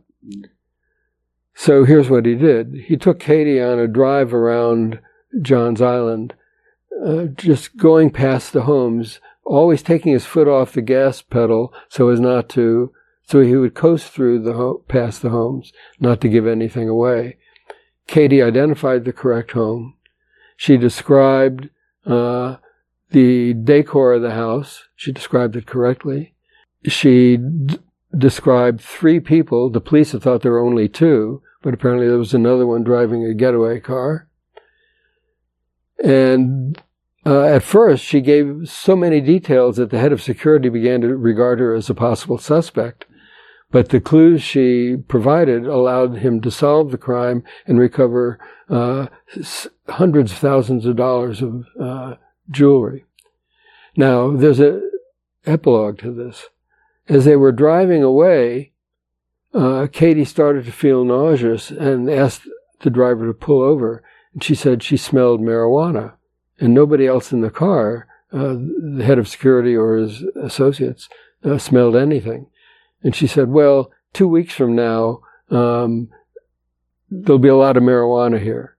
[1.55, 2.85] So here's what he did.
[2.87, 5.01] He took Katie on a drive around
[5.43, 6.35] Johns Island,
[7.05, 12.09] uh, just going past the homes, always taking his foot off the gas pedal so
[12.09, 12.93] as not to,
[13.25, 17.37] so he would coast through the ho- past the homes, not to give anything away.
[18.07, 19.95] Katie identified the correct home.
[20.61, 21.71] She described
[22.05, 22.57] uh,
[23.13, 24.89] the decor of the house.
[24.95, 26.35] She described it correctly.
[26.85, 27.79] She d-
[28.15, 29.71] described three people.
[29.71, 33.25] The police had thought there were only two, but apparently there was another one driving
[33.25, 34.29] a getaway car.
[36.05, 36.79] And
[37.25, 41.17] uh, at first, she gave so many details that the head of security began to
[41.17, 43.07] regard her as a possible suspect.
[43.73, 49.07] But the clues she provided allowed him to solve the crime and recover uh,
[49.89, 52.15] hundreds of thousands of dollars of uh,
[52.51, 53.05] jewelry.
[53.97, 54.91] Now, there's an
[55.47, 56.49] epilogue to this.
[57.09, 58.73] As they were driving away,
[59.55, 62.49] uh, Katie started to feel nauseous and asked
[62.81, 64.03] the driver to pull over.
[64.33, 66.15] And she said she smelled marijuana.
[66.59, 71.09] And nobody else in the car, uh, the head of security or his associates,
[71.45, 72.47] uh, smelled anything.
[73.03, 75.21] And she said, Well, two weeks from now,
[75.51, 76.09] um,
[77.11, 78.77] there'll be a lot of marijuana here.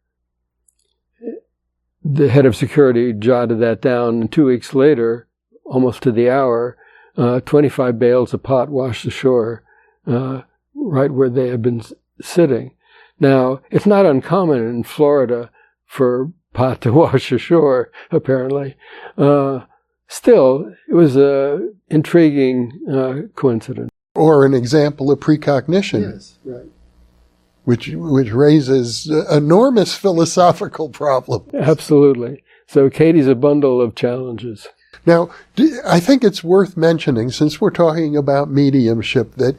[2.04, 5.28] The head of security jotted that down, and two weeks later,
[5.66, 6.78] almost to the hour,
[7.16, 9.64] uh, 25 bales of pot washed ashore.
[10.08, 10.42] Uh,
[10.82, 11.84] right where they had been
[12.22, 12.72] sitting.
[13.20, 15.52] Now, it's not uncommon in Florida
[15.86, 18.76] for pot to wash ashore, apparently.
[19.18, 19.62] Uh,
[20.08, 23.91] still, it was an intriguing uh, coincidence.
[24.16, 26.02] Or an example of precognition.
[26.02, 26.66] Yes, right.
[27.64, 31.54] Which, which raises enormous philosophical problems.
[31.54, 32.44] Absolutely.
[32.68, 34.68] So Katie's a bundle of challenges.
[35.06, 35.30] Now,
[35.86, 39.56] I think it's worth mentioning, since we're talking about mediumship, that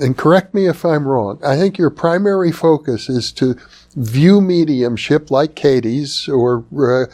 [0.00, 3.56] and correct me if I'm wrong, I think your primary focus is to
[3.94, 7.04] view mediumship like Katie's or uh,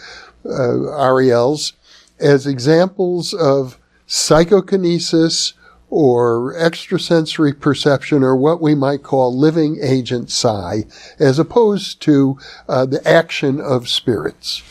[0.48, 1.72] uh, Ariel's
[2.20, 5.54] as examples of psychokinesis
[5.90, 10.84] or extrasensory perception or what we might call living agent psi,
[11.18, 14.62] as opposed to uh, the action of spirits.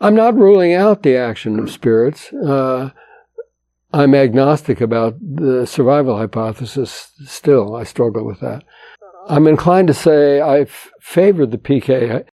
[0.00, 2.32] I'm not ruling out the action of spirits.
[2.32, 2.90] Uh,
[3.92, 7.74] I'm agnostic about the survival hypothesis still.
[7.74, 8.64] I struggle with that.
[9.28, 10.66] I'm inclined to say I
[11.00, 12.26] favor the PK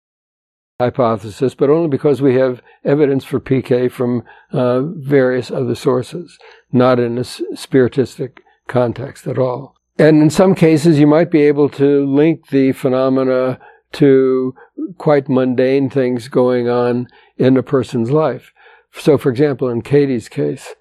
[0.81, 6.39] hypothesis, but only because we have evidence for PK from uh, various other sources,
[6.73, 9.77] not in a spiritistic context at all.
[9.99, 13.61] And in some cases, you might be able to link the phenomena
[13.93, 14.55] to
[14.97, 17.07] quite mundane things going on
[17.37, 18.53] in a person's life.
[18.93, 20.75] So, for example, in Katie's case,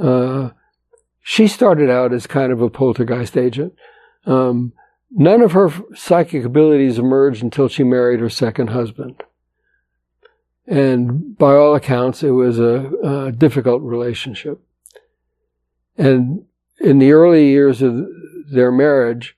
[0.00, 0.50] uh,
[1.22, 3.74] she started out as kind of a poltergeist agent.
[4.26, 4.72] Um,
[5.12, 9.22] none of her psychic abilities emerged until she married her second husband.
[10.66, 14.60] And by all accounts, it was a, a difficult relationship.
[15.96, 16.46] And
[16.80, 18.06] in the early years of
[18.50, 19.36] their marriage,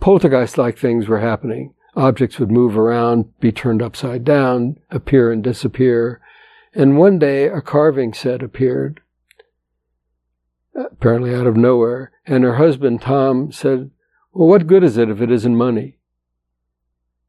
[0.00, 1.74] poltergeist like things were happening.
[1.94, 6.20] Objects would move around, be turned upside down, appear and disappear.
[6.74, 9.00] And one day a carving set appeared,
[10.74, 12.12] apparently out of nowhere.
[12.26, 13.90] And her husband, Tom, said,
[14.32, 15.97] Well, what good is it if it isn't money?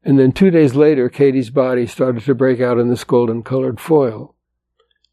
[0.02, 3.80] And then two days later, Katie's body started to break out in this golden colored
[3.80, 4.34] foil.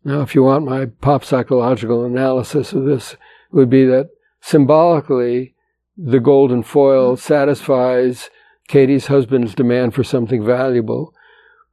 [0.03, 3.17] Now, if you want my pop psychological analysis of this,
[3.51, 4.09] would be that
[4.41, 5.55] symbolically,
[5.97, 8.29] the golden foil satisfies
[8.67, 11.13] Katie's husband's demand for something valuable,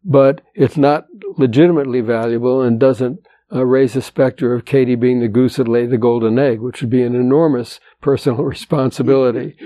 [0.04, 1.06] but it's not
[1.36, 5.90] legitimately valuable and doesn't uh, raise the specter of Katie being the goose that laid
[5.90, 9.56] the golden egg, which would be an enormous personal responsibility.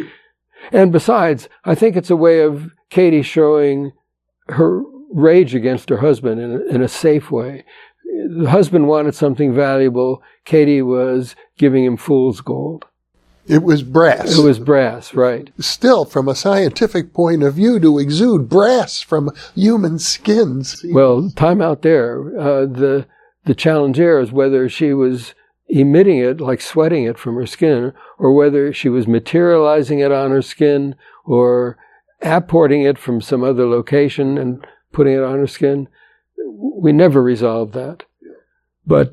[0.72, 3.92] And besides, I think it's a way of Katie showing
[4.48, 4.82] her
[5.12, 7.64] rage against her husband in a, in a safe way.
[8.04, 10.22] The husband wanted something valuable.
[10.44, 12.84] Katie was giving him fool's gold.
[13.46, 14.38] It was brass.
[14.38, 15.50] It was brass, right.
[15.58, 20.84] Still, from a scientific point of view, to exude brass from human skins.
[20.90, 22.38] Well, time out there.
[22.38, 23.06] Uh, the
[23.46, 25.32] the challenge there is whether she was
[25.68, 30.30] emitting it, like sweating it from her skin, or whether she was materializing it on
[30.30, 30.94] her skin
[31.24, 31.76] or
[32.22, 35.88] apporting it from some other location and putting it on her skin.
[36.46, 38.04] We never resolved that.
[38.86, 39.12] But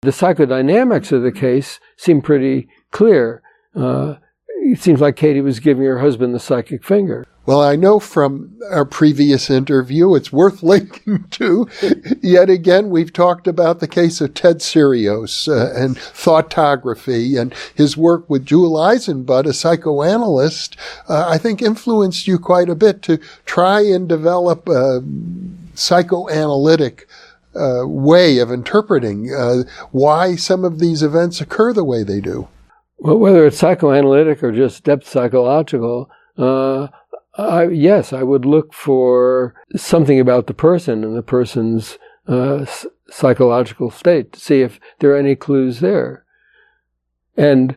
[0.00, 3.42] the psychodynamics of the case seem pretty clear.
[3.74, 4.16] Uh,
[4.62, 7.26] it seems like Katie was giving her husband the psychic finger.
[7.46, 11.68] Well, I know from our previous interview, it's worth linking to.
[12.22, 17.96] Yet again, we've talked about the case of Ted Serios uh, and thoughtography and his
[17.96, 20.76] work with Jule Eisenbud, a psychoanalyst,
[21.08, 25.02] uh, I think influenced you quite a bit to try and develop a
[25.74, 27.06] psychoanalytic
[27.54, 32.48] uh, way of interpreting uh, why some of these events occur the way they do.
[32.98, 36.88] Well, whether it's psychoanalytic or just depth psychological, uh,
[37.36, 42.64] I, yes, I would look for something about the person and the person's uh,
[43.10, 46.24] psychological state to see if there are any clues there.
[47.36, 47.76] And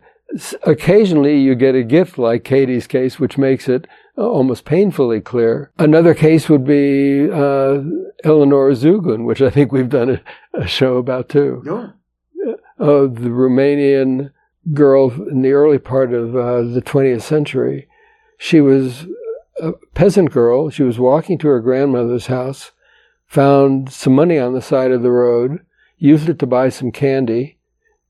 [0.63, 3.87] occasionally you get a gift like Katie's case, which makes it
[4.17, 5.71] uh, almost painfully clear.
[5.77, 7.81] Another case would be uh,
[8.23, 10.21] Eleonora Zugun, which I think we've done a,
[10.61, 11.61] a show about too.
[11.65, 11.93] No.
[12.79, 14.31] Uh, the Romanian
[14.73, 17.87] girl in the early part of uh, the 20th century.
[18.37, 19.07] She was
[19.61, 20.69] a peasant girl.
[20.69, 22.71] She was walking to her grandmother's house,
[23.25, 25.59] found some money on the side of the road,
[25.97, 27.57] used it to buy some candy,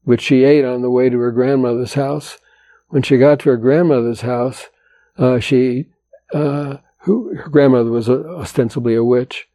[0.03, 2.37] which she ate on the way to her grandmother's house.
[2.89, 4.67] When she got to her grandmother's house,
[5.17, 5.87] uh, she,
[6.33, 9.47] uh, who her grandmother was a, ostensibly a witch.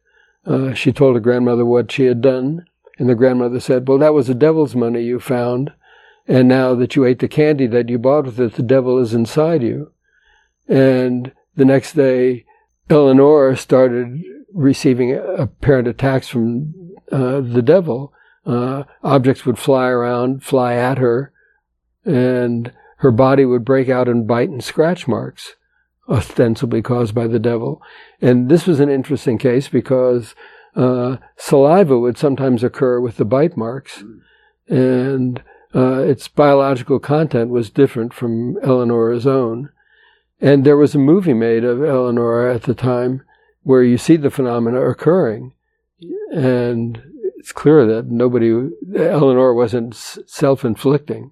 [0.45, 2.65] Uh, she told her grandmother what she had done,
[2.99, 5.71] and the grandmother said, "Well, that was the devil's money you found,
[6.27, 9.13] and now that you ate the candy that you bought with it, the devil is
[9.13, 9.91] inside you."
[10.67, 12.45] And the next day,
[12.89, 14.21] Eleanor started
[14.53, 16.73] receiving apparent attacks from
[17.11, 18.13] uh, the devil.
[18.45, 21.31] Uh, objects would fly around, fly at her,
[22.05, 25.55] and her body would break out in bite and scratch marks,
[26.09, 27.81] ostensibly caused by the devil.
[28.21, 30.35] And this was an interesting case because
[30.75, 34.03] uh, saliva would sometimes occur with the bite marks,
[34.67, 35.41] and
[35.73, 39.69] uh, its biological content was different from Eleanor's own.
[40.43, 43.23] And there was a movie made of Eleanor at the time
[43.61, 45.53] where you see the phenomena occurring.
[46.33, 47.01] And
[47.37, 48.49] it's clear that nobody,
[48.93, 51.31] Eleanor wasn't self inflicting.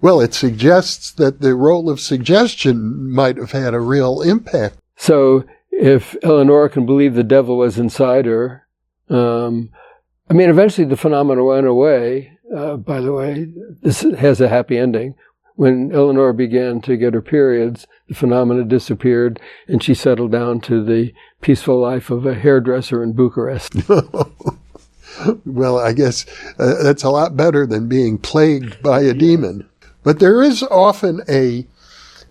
[0.00, 4.78] Well, it suggests that the role of suggestion might have had a real impact.
[4.96, 8.66] So if Eleanor can believe the devil was inside her,
[9.08, 9.70] um,
[10.28, 12.32] I mean, eventually the phenomena went away.
[12.52, 13.52] Uh, by the way,
[13.82, 15.14] this has a happy ending
[15.56, 20.84] when Eleanor began to get her periods, the phenomena disappeared and she settled down to
[20.84, 23.74] the peaceful life of a hairdresser in Bucharest.
[25.46, 26.26] well, I guess
[26.58, 29.68] uh, that's a lot better than being plagued by a demon.
[30.02, 31.66] But there is often a,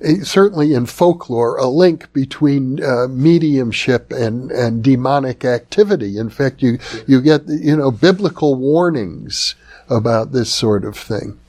[0.02, 6.18] a certainly in folklore, a link between uh, mediumship and, and demonic activity.
[6.18, 9.56] In fact, you, you get, you know, biblical warnings
[9.90, 11.40] about this sort of thing.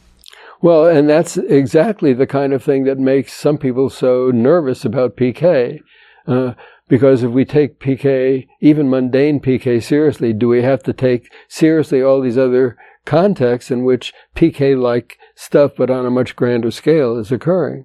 [0.67, 5.17] Well, and that's exactly the kind of thing that makes some people so nervous about
[5.17, 5.79] PK.
[6.27, 6.55] Uh,
[6.89, 12.03] because if we take PK, even mundane PK seriously, do we have to take seriously
[12.03, 17.17] all these other contexts in which PK like stuff, but on a much grander scale,
[17.17, 17.85] is occurring?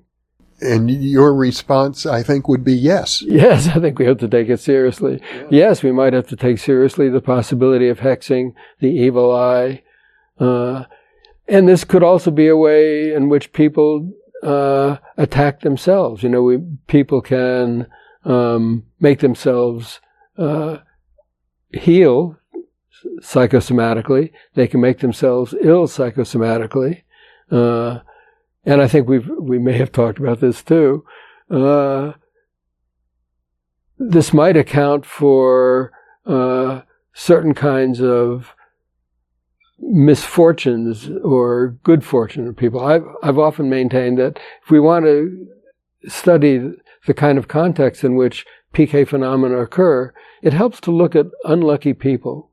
[0.60, 3.22] And your response, I think, would be yes.
[3.28, 5.22] Yes, I think we have to take it seriously.
[5.22, 5.48] Yeah.
[5.52, 9.84] Yes, we might have to take seriously the possibility of hexing, the evil eye,
[10.40, 10.86] uh,
[11.52, 14.10] and this could also be a way in which people
[14.42, 16.24] uh, attack themselves.
[16.24, 17.88] You know, we, people can
[18.24, 20.00] um, make themselves
[20.38, 20.78] uh,
[21.74, 22.38] heal
[23.22, 24.32] psychosomatically.
[24.54, 27.04] They can make themselves ill psychosomatically.
[27.52, 28.00] Uh,
[28.64, 31.04] and I think we we may have talked about this too.
[31.50, 32.14] Uh,
[33.98, 35.92] this might account for
[36.26, 36.82] uh,
[37.14, 38.56] certain kinds of
[39.82, 42.80] misfortunes or good fortune of people.
[42.80, 45.48] I've I've often maintained that if we want to
[46.08, 46.72] study
[47.08, 51.94] the kind of context in which PK phenomena occur, it helps to look at unlucky
[51.94, 52.50] people,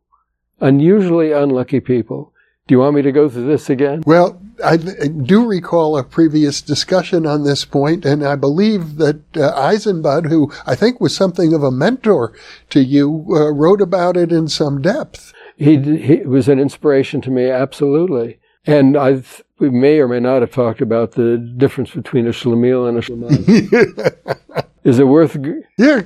[0.61, 2.33] unusually unlucky people.
[2.66, 4.03] Do you want me to go through this again?
[4.05, 9.55] Well, I do recall a previous discussion on this point, and I believe that uh,
[9.55, 12.35] Eisenbud, who I think was something of a mentor
[12.70, 15.33] to you, uh, wrote about it in some depth.
[15.59, 18.39] He, he was an inspiration to me, absolutely.
[18.65, 19.23] And I
[19.59, 23.01] we may or may not have talked about the difference between a schlemiel and a
[23.01, 24.67] schlemazel.
[24.85, 25.37] Is it worth?
[25.77, 26.03] Yeah.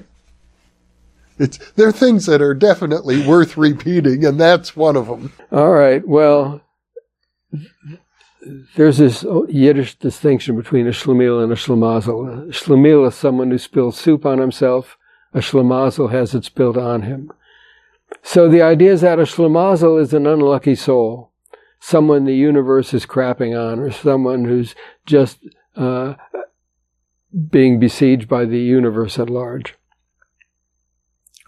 [1.39, 5.33] It's, there are things that are definitely worth repeating, and that's one of them.
[5.51, 6.07] All right.
[6.07, 6.63] Well,
[8.77, 12.49] there's this Yiddish distinction between a schlemiel and a schlemazel.
[12.49, 14.97] A schlemiel is someone who spills soup on himself.
[15.35, 17.33] A schlemazel has it spilled on him.
[18.23, 21.33] So the idea is that a schlemazel is an unlucky soul,
[21.81, 24.75] someone the universe is crapping on, or someone who's
[25.07, 25.39] just
[25.77, 26.15] uh,
[27.51, 29.75] being besieged by the universe at large.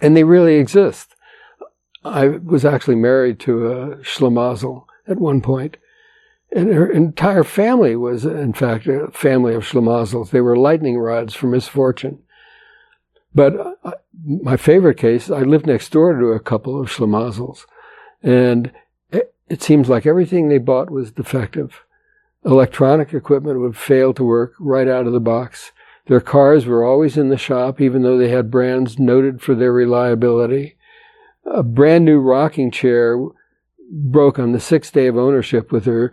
[0.01, 1.15] And they really exist.
[2.05, 5.77] I was actually married to a schlemazel at one point,
[6.55, 10.31] and her entire family was, in fact, a family of schlemazels.
[10.31, 12.23] They were lightning rods for misfortune.
[13.35, 13.93] But uh,
[14.25, 17.67] my favorite case, I lived next door to a couple of schlemazels,
[18.23, 18.73] and
[19.11, 21.85] it, it seems like everything they bought was defective.
[22.45, 25.73] Electronic equipment would fail to work right out of the box.
[26.07, 29.73] Their cars were always in the shop, even though they had brands noted for their
[29.73, 30.77] reliability.
[31.47, 33.19] A brand new rocking chair
[33.91, 36.13] broke on the sixth day of ownership with her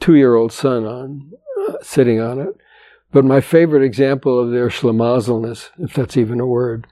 [0.00, 1.32] two year old son on,
[1.68, 2.56] uh, sitting on it.
[3.14, 6.88] But my favorite example of their schlemazelness, if that's even a word,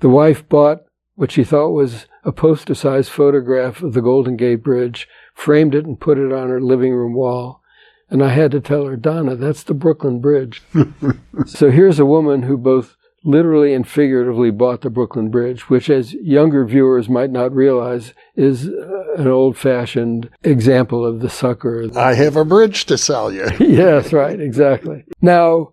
[0.00, 0.80] the wife bought
[1.14, 5.86] what she thought was a poster sized photograph of the Golden Gate Bridge, framed it,
[5.86, 7.62] and put it on her living room wall.
[8.10, 10.64] And I had to tell her, Donna, that's the Brooklyn Bridge.
[11.46, 16.12] so here's a woman who both literally and figuratively bought the Brooklyn Bridge, which, as
[16.14, 21.88] younger viewers might not realize, is uh, an old fashioned example of the sucker.
[21.96, 23.48] I have a bridge to sell you.
[23.60, 25.04] yes, right, exactly.
[25.20, 25.72] Now,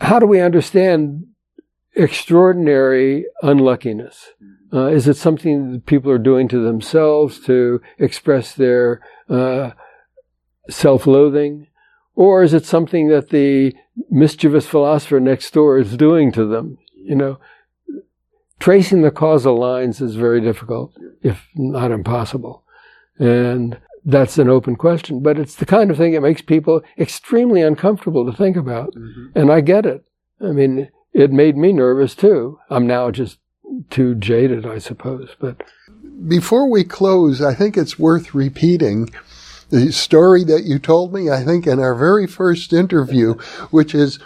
[0.00, 1.26] how do we understand
[1.94, 4.32] extraordinary unluckiness?
[4.72, 9.70] Uh, is it something that people are doing to themselves to express their uh,
[10.68, 11.68] self loathing?
[12.16, 13.74] Or is it something that the
[14.10, 16.78] mischievous philosopher next door is doing to them?
[16.94, 17.38] You know,
[18.60, 20.92] tracing the causal lines is very difficult,
[21.22, 22.62] if not impossible.
[23.18, 27.62] And that's an open question, but it's the kind of thing that makes people extremely
[27.62, 28.94] uncomfortable to think about.
[28.94, 29.38] Mm-hmm.
[29.38, 30.04] And I get it.
[30.40, 32.58] I mean, it made me nervous too.
[32.70, 33.38] I'm now just
[33.90, 35.62] too jaded, I suppose, but.
[36.28, 39.12] Before we close, I think it's worth repeating
[39.70, 43.34] the story that you told me, I think, in our very first interview,
[43.70, 44.18] which is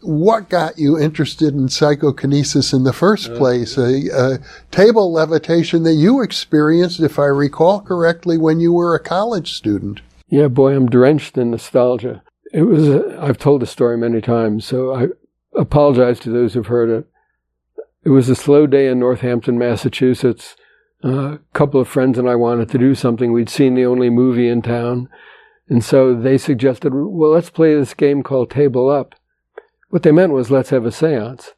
[0.00, 3.76] what got you interested in psychokinesis in the first place?
[3.76, 4.38] A, a,
[4.70, 10.00] table levitation that you experienced, if I recall correctly, when you were a college student.
[10.28, 12.22] Yeah, boy, I'm drenched in nostalgia.
[12.52, 15.06] It was, i I've told the story many times, so I
[15.58, 17.06] apologize to those who've heard it.
[18.04, 20.56] It was a slow day in Northampton, Massachusetts
[21.06, 23.32] a couple of friends and I wanted to do something.
[23.32, 25.08] We'd seen the only movie in town.
[25.68, 29.14] And so they suggested, well, let's play this game called Table Up.
[29.90, 31.52] What they meant was, let's have a seance.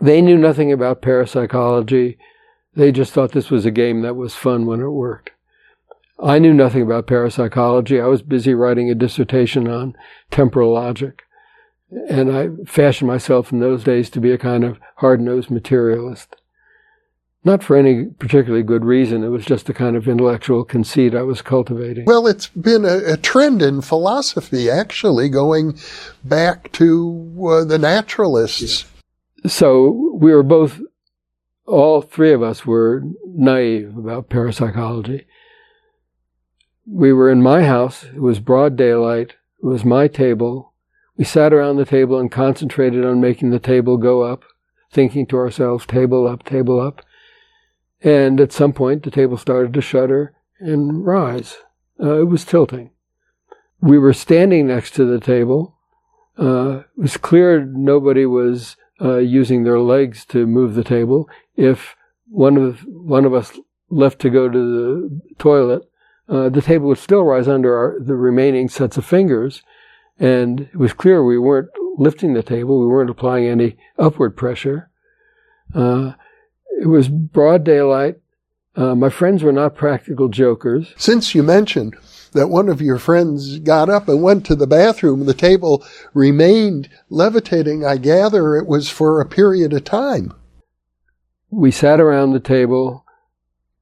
[0.00, 2.18] They knew nothing about parapsychology.
[2.74, 5.30] They just thought this was a game that was fun when it worked.
[6.22, 8.00] I knew nothing about parapsychology.
[8.00, 9.96] I was busy writing a dissertation on
[10.30, 11.22] temporal logic.
[12.08, 16.36] And I fashioned myself in those days to be a kind of hard nosed materialist.
[17.42, 19.24] Not for any particularly good reason.
[19.24, 22.04] It was just the kind of intellectual conceit I was cultivating.
[22.04, 25.78] Well, it's been a, a trend in philosophy, actually, going
[26.22, 28.84] back to uh, the naturalists.
[29.46, 30.80] So we were both,
[31.66, 35.26] all three of us were naive about parapsychology.
[36.86, 38.04] We were in my house.
[38.04, 39.36] It was broad daylight.
[39.62, 40.74] It was my table.
[41.16, 44.42] We sat around the table and concentrated on making the table go up,
[44.92, 47.02] thinking to ourselves, table up, table up.
[48.02, 51.58] And at some point, the table started to shudder and rise.
[52.02, 52.90] Uh, it was tilting.
[53.80, 55.76] We were standing next to the table.
[56.38, 61.28] Uh, it was clear nobody was uh, using their legs to move the table.
[61.56, 61.96] If
[62.28, 63.58] one of one of us
[63.90, 65.82] left to go to the toilet,
[66.28, 69.62] uh, the table would still rise under our, the remaining sets of fingers.
[70.18, 74.90] And it was clear we weren't lifting the table, we weren't applying any upward pressure.
[75.74, 76.12] Uh,
[76.80, 78.16] it was broad daylight.
[78.74, 80.94] Uh, my friends were not practical jokers.
[80.96, 81.94] Since you mentioned
[82.32, 86.88] that one of your friends got up and went to the bathroom, the table remained
[87.10, 90.32] levitating, I gather it was for a period of time.
[91.50, 93.04] We sat around the table,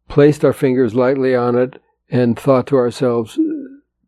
[0.09, 1.81] placed our fingers lightly on it,
[2.11, 3.39] and thought to ourselves,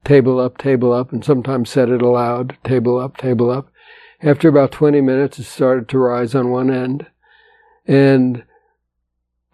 [0.05, 3.71] table up, table up, and sometimes said it aloud, table up, table up.
[4.23, 7.07] After about 20 minutes, it started to rise on one end.
[7.87, 8.45] And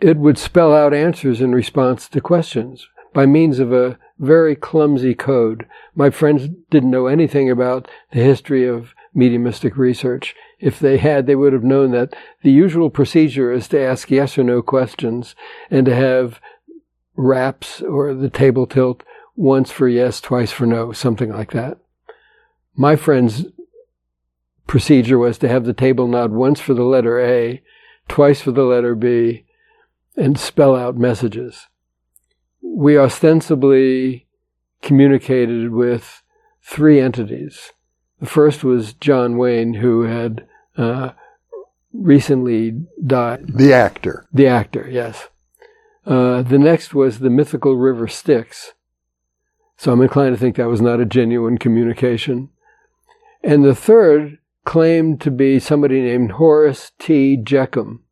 [0.01, 5.15] it would spell out answers in response to questions by means of a very clumsy
[5.15, 5.67] code.
[5.95, 10.35] My friends didn't know anything about the history of mediumistic research.
[10.61, 14.37] If they had, they would have known that the usual procedure is to ask yes
[14.37, 15.35] or no questions
[15.71, 16.41] and to have
[17.17, 19.03] raps or the table tilt
[19.35, 21.79] once for yes, twice for no, something like that.
[22.75, 23.47] My friend's
[24.67, 27.63] procedure was to have the table nod once for the letter A,
[28.09, 29.46] twice for the letter B,
[30.17, 31.67] and spell out messages.
[32.63, 34.27] We ostensibly
[34.83, 36.23] communicated with
[36.63, 37.73] three entities.
[38.21, 40.47] The first was John Wayne, who had
[40.77, 41.11] uh,
[41.93, 42.73] recently
[43.05, 43.47] died.
[43.49, 44.27] The actor.
[44.33, 45.29] The actor, yes.
[46.07, 48.73] Uh, the next was the mythical river Styx.
[49.77, 52.51] So I'm inclined to think that was not a genuine communication.
[53.43, 57.37] And the third claimed to be somebody named Horace T.
[57.37, 58.03] Jeckham,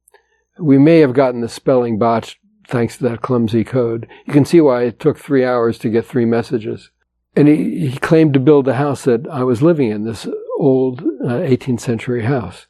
[0.59, 4.09] we may have gotten the spelling botched thanks to that clumsy code.
[4.27, 6.91] You can see why it took three hours to get three messages.
[7.37, 10.27] And he, he claimed to build the house that I was living in, this
[10.59, 12.67] old uh, 18th century house.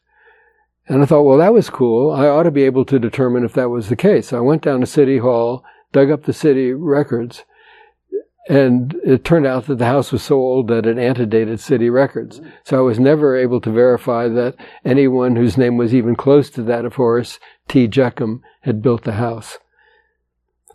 [0.86, 2.10] And I thought, well, that was cool.
[2.10, 4.32] I ought to be able to determine if that was the case.
[4.32, 7.44] I went down to City Hall, dug up the city records,
[8.48, 12.42] and it turned out that the house was so old that it antedated city records.
[12.64, 16.62] So I was never able to verify that anyone whose name was even close to
[16.64, 17.86] that of Horace T.
[17.88, 19.58] Jeckham had built the house.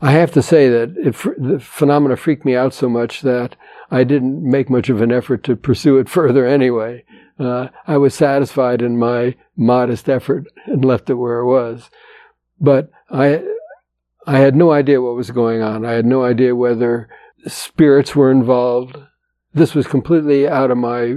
[0.01, 3.55] I have to say that it, the phenomena freaked me out so much that
[3.91, 7.03] I didn't make much of an effort to pursue it further anyway.
[7.37, 11.89] Uh, I was satisfied in my modest effort and left it where it was.
[12.59, 13.43] But I,
[14.27, 15.85] I had no idea what was going on.
[15.85, 17.09] I had no idea whether
[17.47, 18.97] spirits were involved.
[19.53, 21.15] This was completely out of my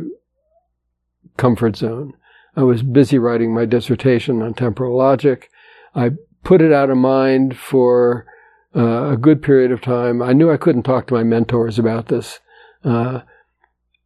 [1.36, 2.14] comfort zone.
[2.56, 5.50] I was busy writing my dissertation on temporal logic.
[5.94, 6.12] I
[6.44, 8.26] put it out of mind for
[8.74, 10.22] uh, a good period of time.
[10.22, 12.40] I knew I couldn't talk to my mentors about this
[12.84, 13.20] uh,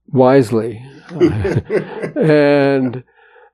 [0.08, 0.84] wisely.
[2.16, 3.04] and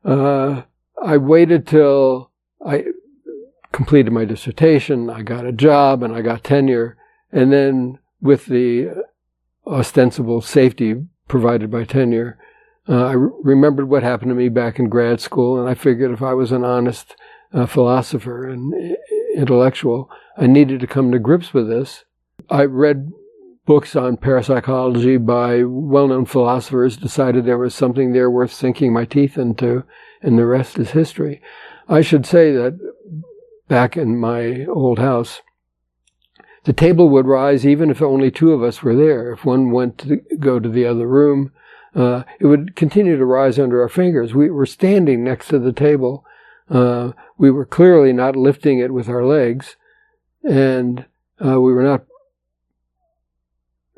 [0.05, 0.63] uh,
[1.03, 2.31] I waited till
[2.65, 2.85] I
[3.73, 6.97] completed my dissertation, I got a job, and I got tenure.
[7.31, 9.05] And then with the
[9.67, 10.95] ostensible safety
[11.29, 12.39] provided by tenure.
[12.89, 16.11] Uh, I re- remembered what happened to me back in grad school, and I figured
[16.11, 17.17] if I was an honest
[17.53, 18.97] uh, philosopher and
[19.35, 22.05] intellectual, I needed to come to grips with this.
[22.51, 23.13] I read
[23.65, 29.39] books on parapsychology by well-known philosophers, decided there was something there worth sinking my teeth
[29.39, 29.85] into,
[30.21, 31.41] and the rest is history.
[31.89, 32.79] I should say that
[33.69, 35.41] back in my old house,
[36.65, 39.33] the table would rise even if only two of us were there.
[39.33, 41.53] If one went to go to the other room,
[41.95, 44.35] uh, it would continue to rise under our fingers.
[44.35, 46.25] We were standing next to the table.
[46.73, 49.77] Uh, we were clearly not lifting it with our legs,
[50.43, 51.05] and
[51.45, 52.05] uh, we were not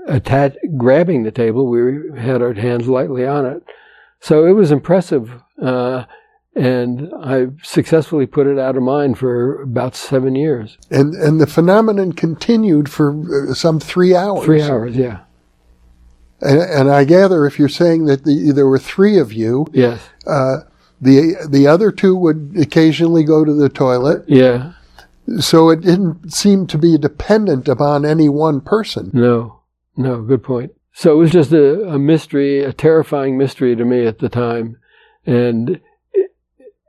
[0.06, 1.68] attached, grabbing the table.
[1.68, 3.62] We had our hands lightly on it.
[4.20, 5.30] So it was impressive.
[5.60, 6.04] Uh,
[6.56, 10.78] and I successfully put it out of mind for about seven years.
[10.90, 14.44] And and the phenomenon continued for uh, some three hours.
[14.44, 15.20] Three hours, yeah.
[16.40, 20.00] And, and I gather if you're saying that the, there were three of you, yes,
[20.26, 20.58] uh,
[21.04, 24.24] the the other two would occasionally go to the toilet.
[24.26, 24.72] Yeah.
[25.38, 29.10] So it didn't seem to be dependent upon any one person.
[29.14, 29.60] No,
[29.96, 30.72] no, good point.
[30.92, 34.78] So it was just a, a mystery, a terrifying mystery to me at the time,
[35.26, 35.80] and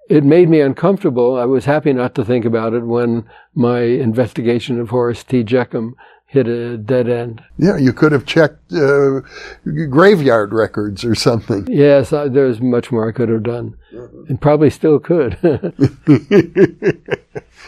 [0.10, 1.38] it made me uncomfortable.
[1.38, 5.44] I was happy not to think about it when my investigation of Horace T.
[5.44, 5.96] Jeckham
[6.26, 7.44] hit a dead end.
[7.58, 9.22] Yeah, you could have checked uh,
[9.64, 11.68] graveyard records or something.
[11.76, 15.38] Yes, I, there's much more I could have done, and probably still could.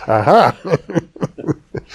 [0.07, 0.57] Aha.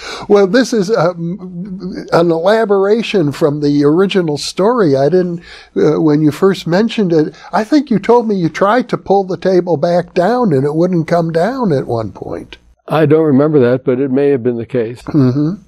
[0.29, 4.95] well, this is a, an elaboration from the original story.
[4.95, 5.41] I didn't,
[5.75, 9.23] uh, when you first mentioned it, I think you told me you tried to pull
[9.23, 12.57] the table back down and it wouldn't come down at one point.
[12.87, 15.01] I don't remember that, but it may have been the case.
[15.03, 15.61] Mm-hmm.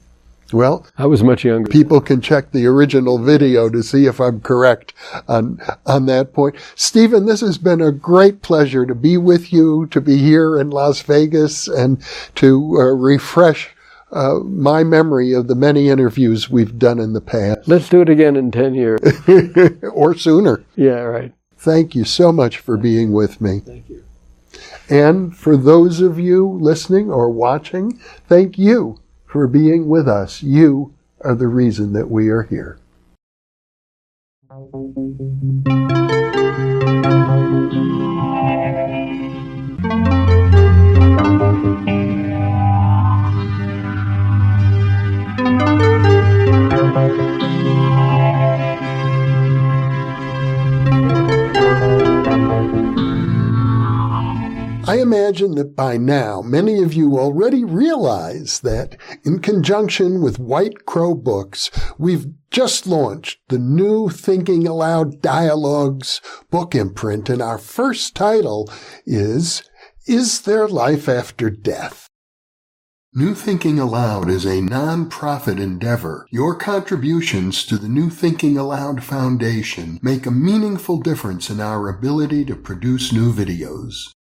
[0.56, 1.70] Well, I was much younger.
[1.70, 4.94] People can check the original video to see if I'm correct
[5.28, 6.56] on on that point.
[6.76, 10.70] Stephen, this has been a great pleasure to be with you, to be here in
[10.70, 12.02] Las Vegas, and
[12.36, 13.76] to uh, refresh
[14.14, 17.68] uh, my memory of the many interviews we've done in the past.
[17.68, 19.02] Let's do it again in 10 years.
[19.92, 20.64] or sooner.
[20.78, 21.34] Yeah, right.
[21.58, 23.60] Thank you so much for being with me.
[23.60, 24.06] Thank you.
[24.90, 28.00] And for those of you listening or watching,
[28.30, 30.42] thank you for being with us.
[30.44, 32.80] You are the reason that we are here.
[54.96, 60.86] I imagine that by now many of you already realize that in conjunction with White
[60.86, 68.16] Crow Books, we've just launched the new Thinking Allowed Dialogues book imprint and our first
[68.16, 68.72] title
[69.06, 69.70] is
[70.08, 72.08] Is There Life After Death?
[73.14, 76.26] New Thinking Allowed is a non-profit endeavor.
[76.32, 82.46] Your contributions to the New Thinking Allowed Foundation make a meaningful difference in our ability
[82.46, 84.14] to produce new videos.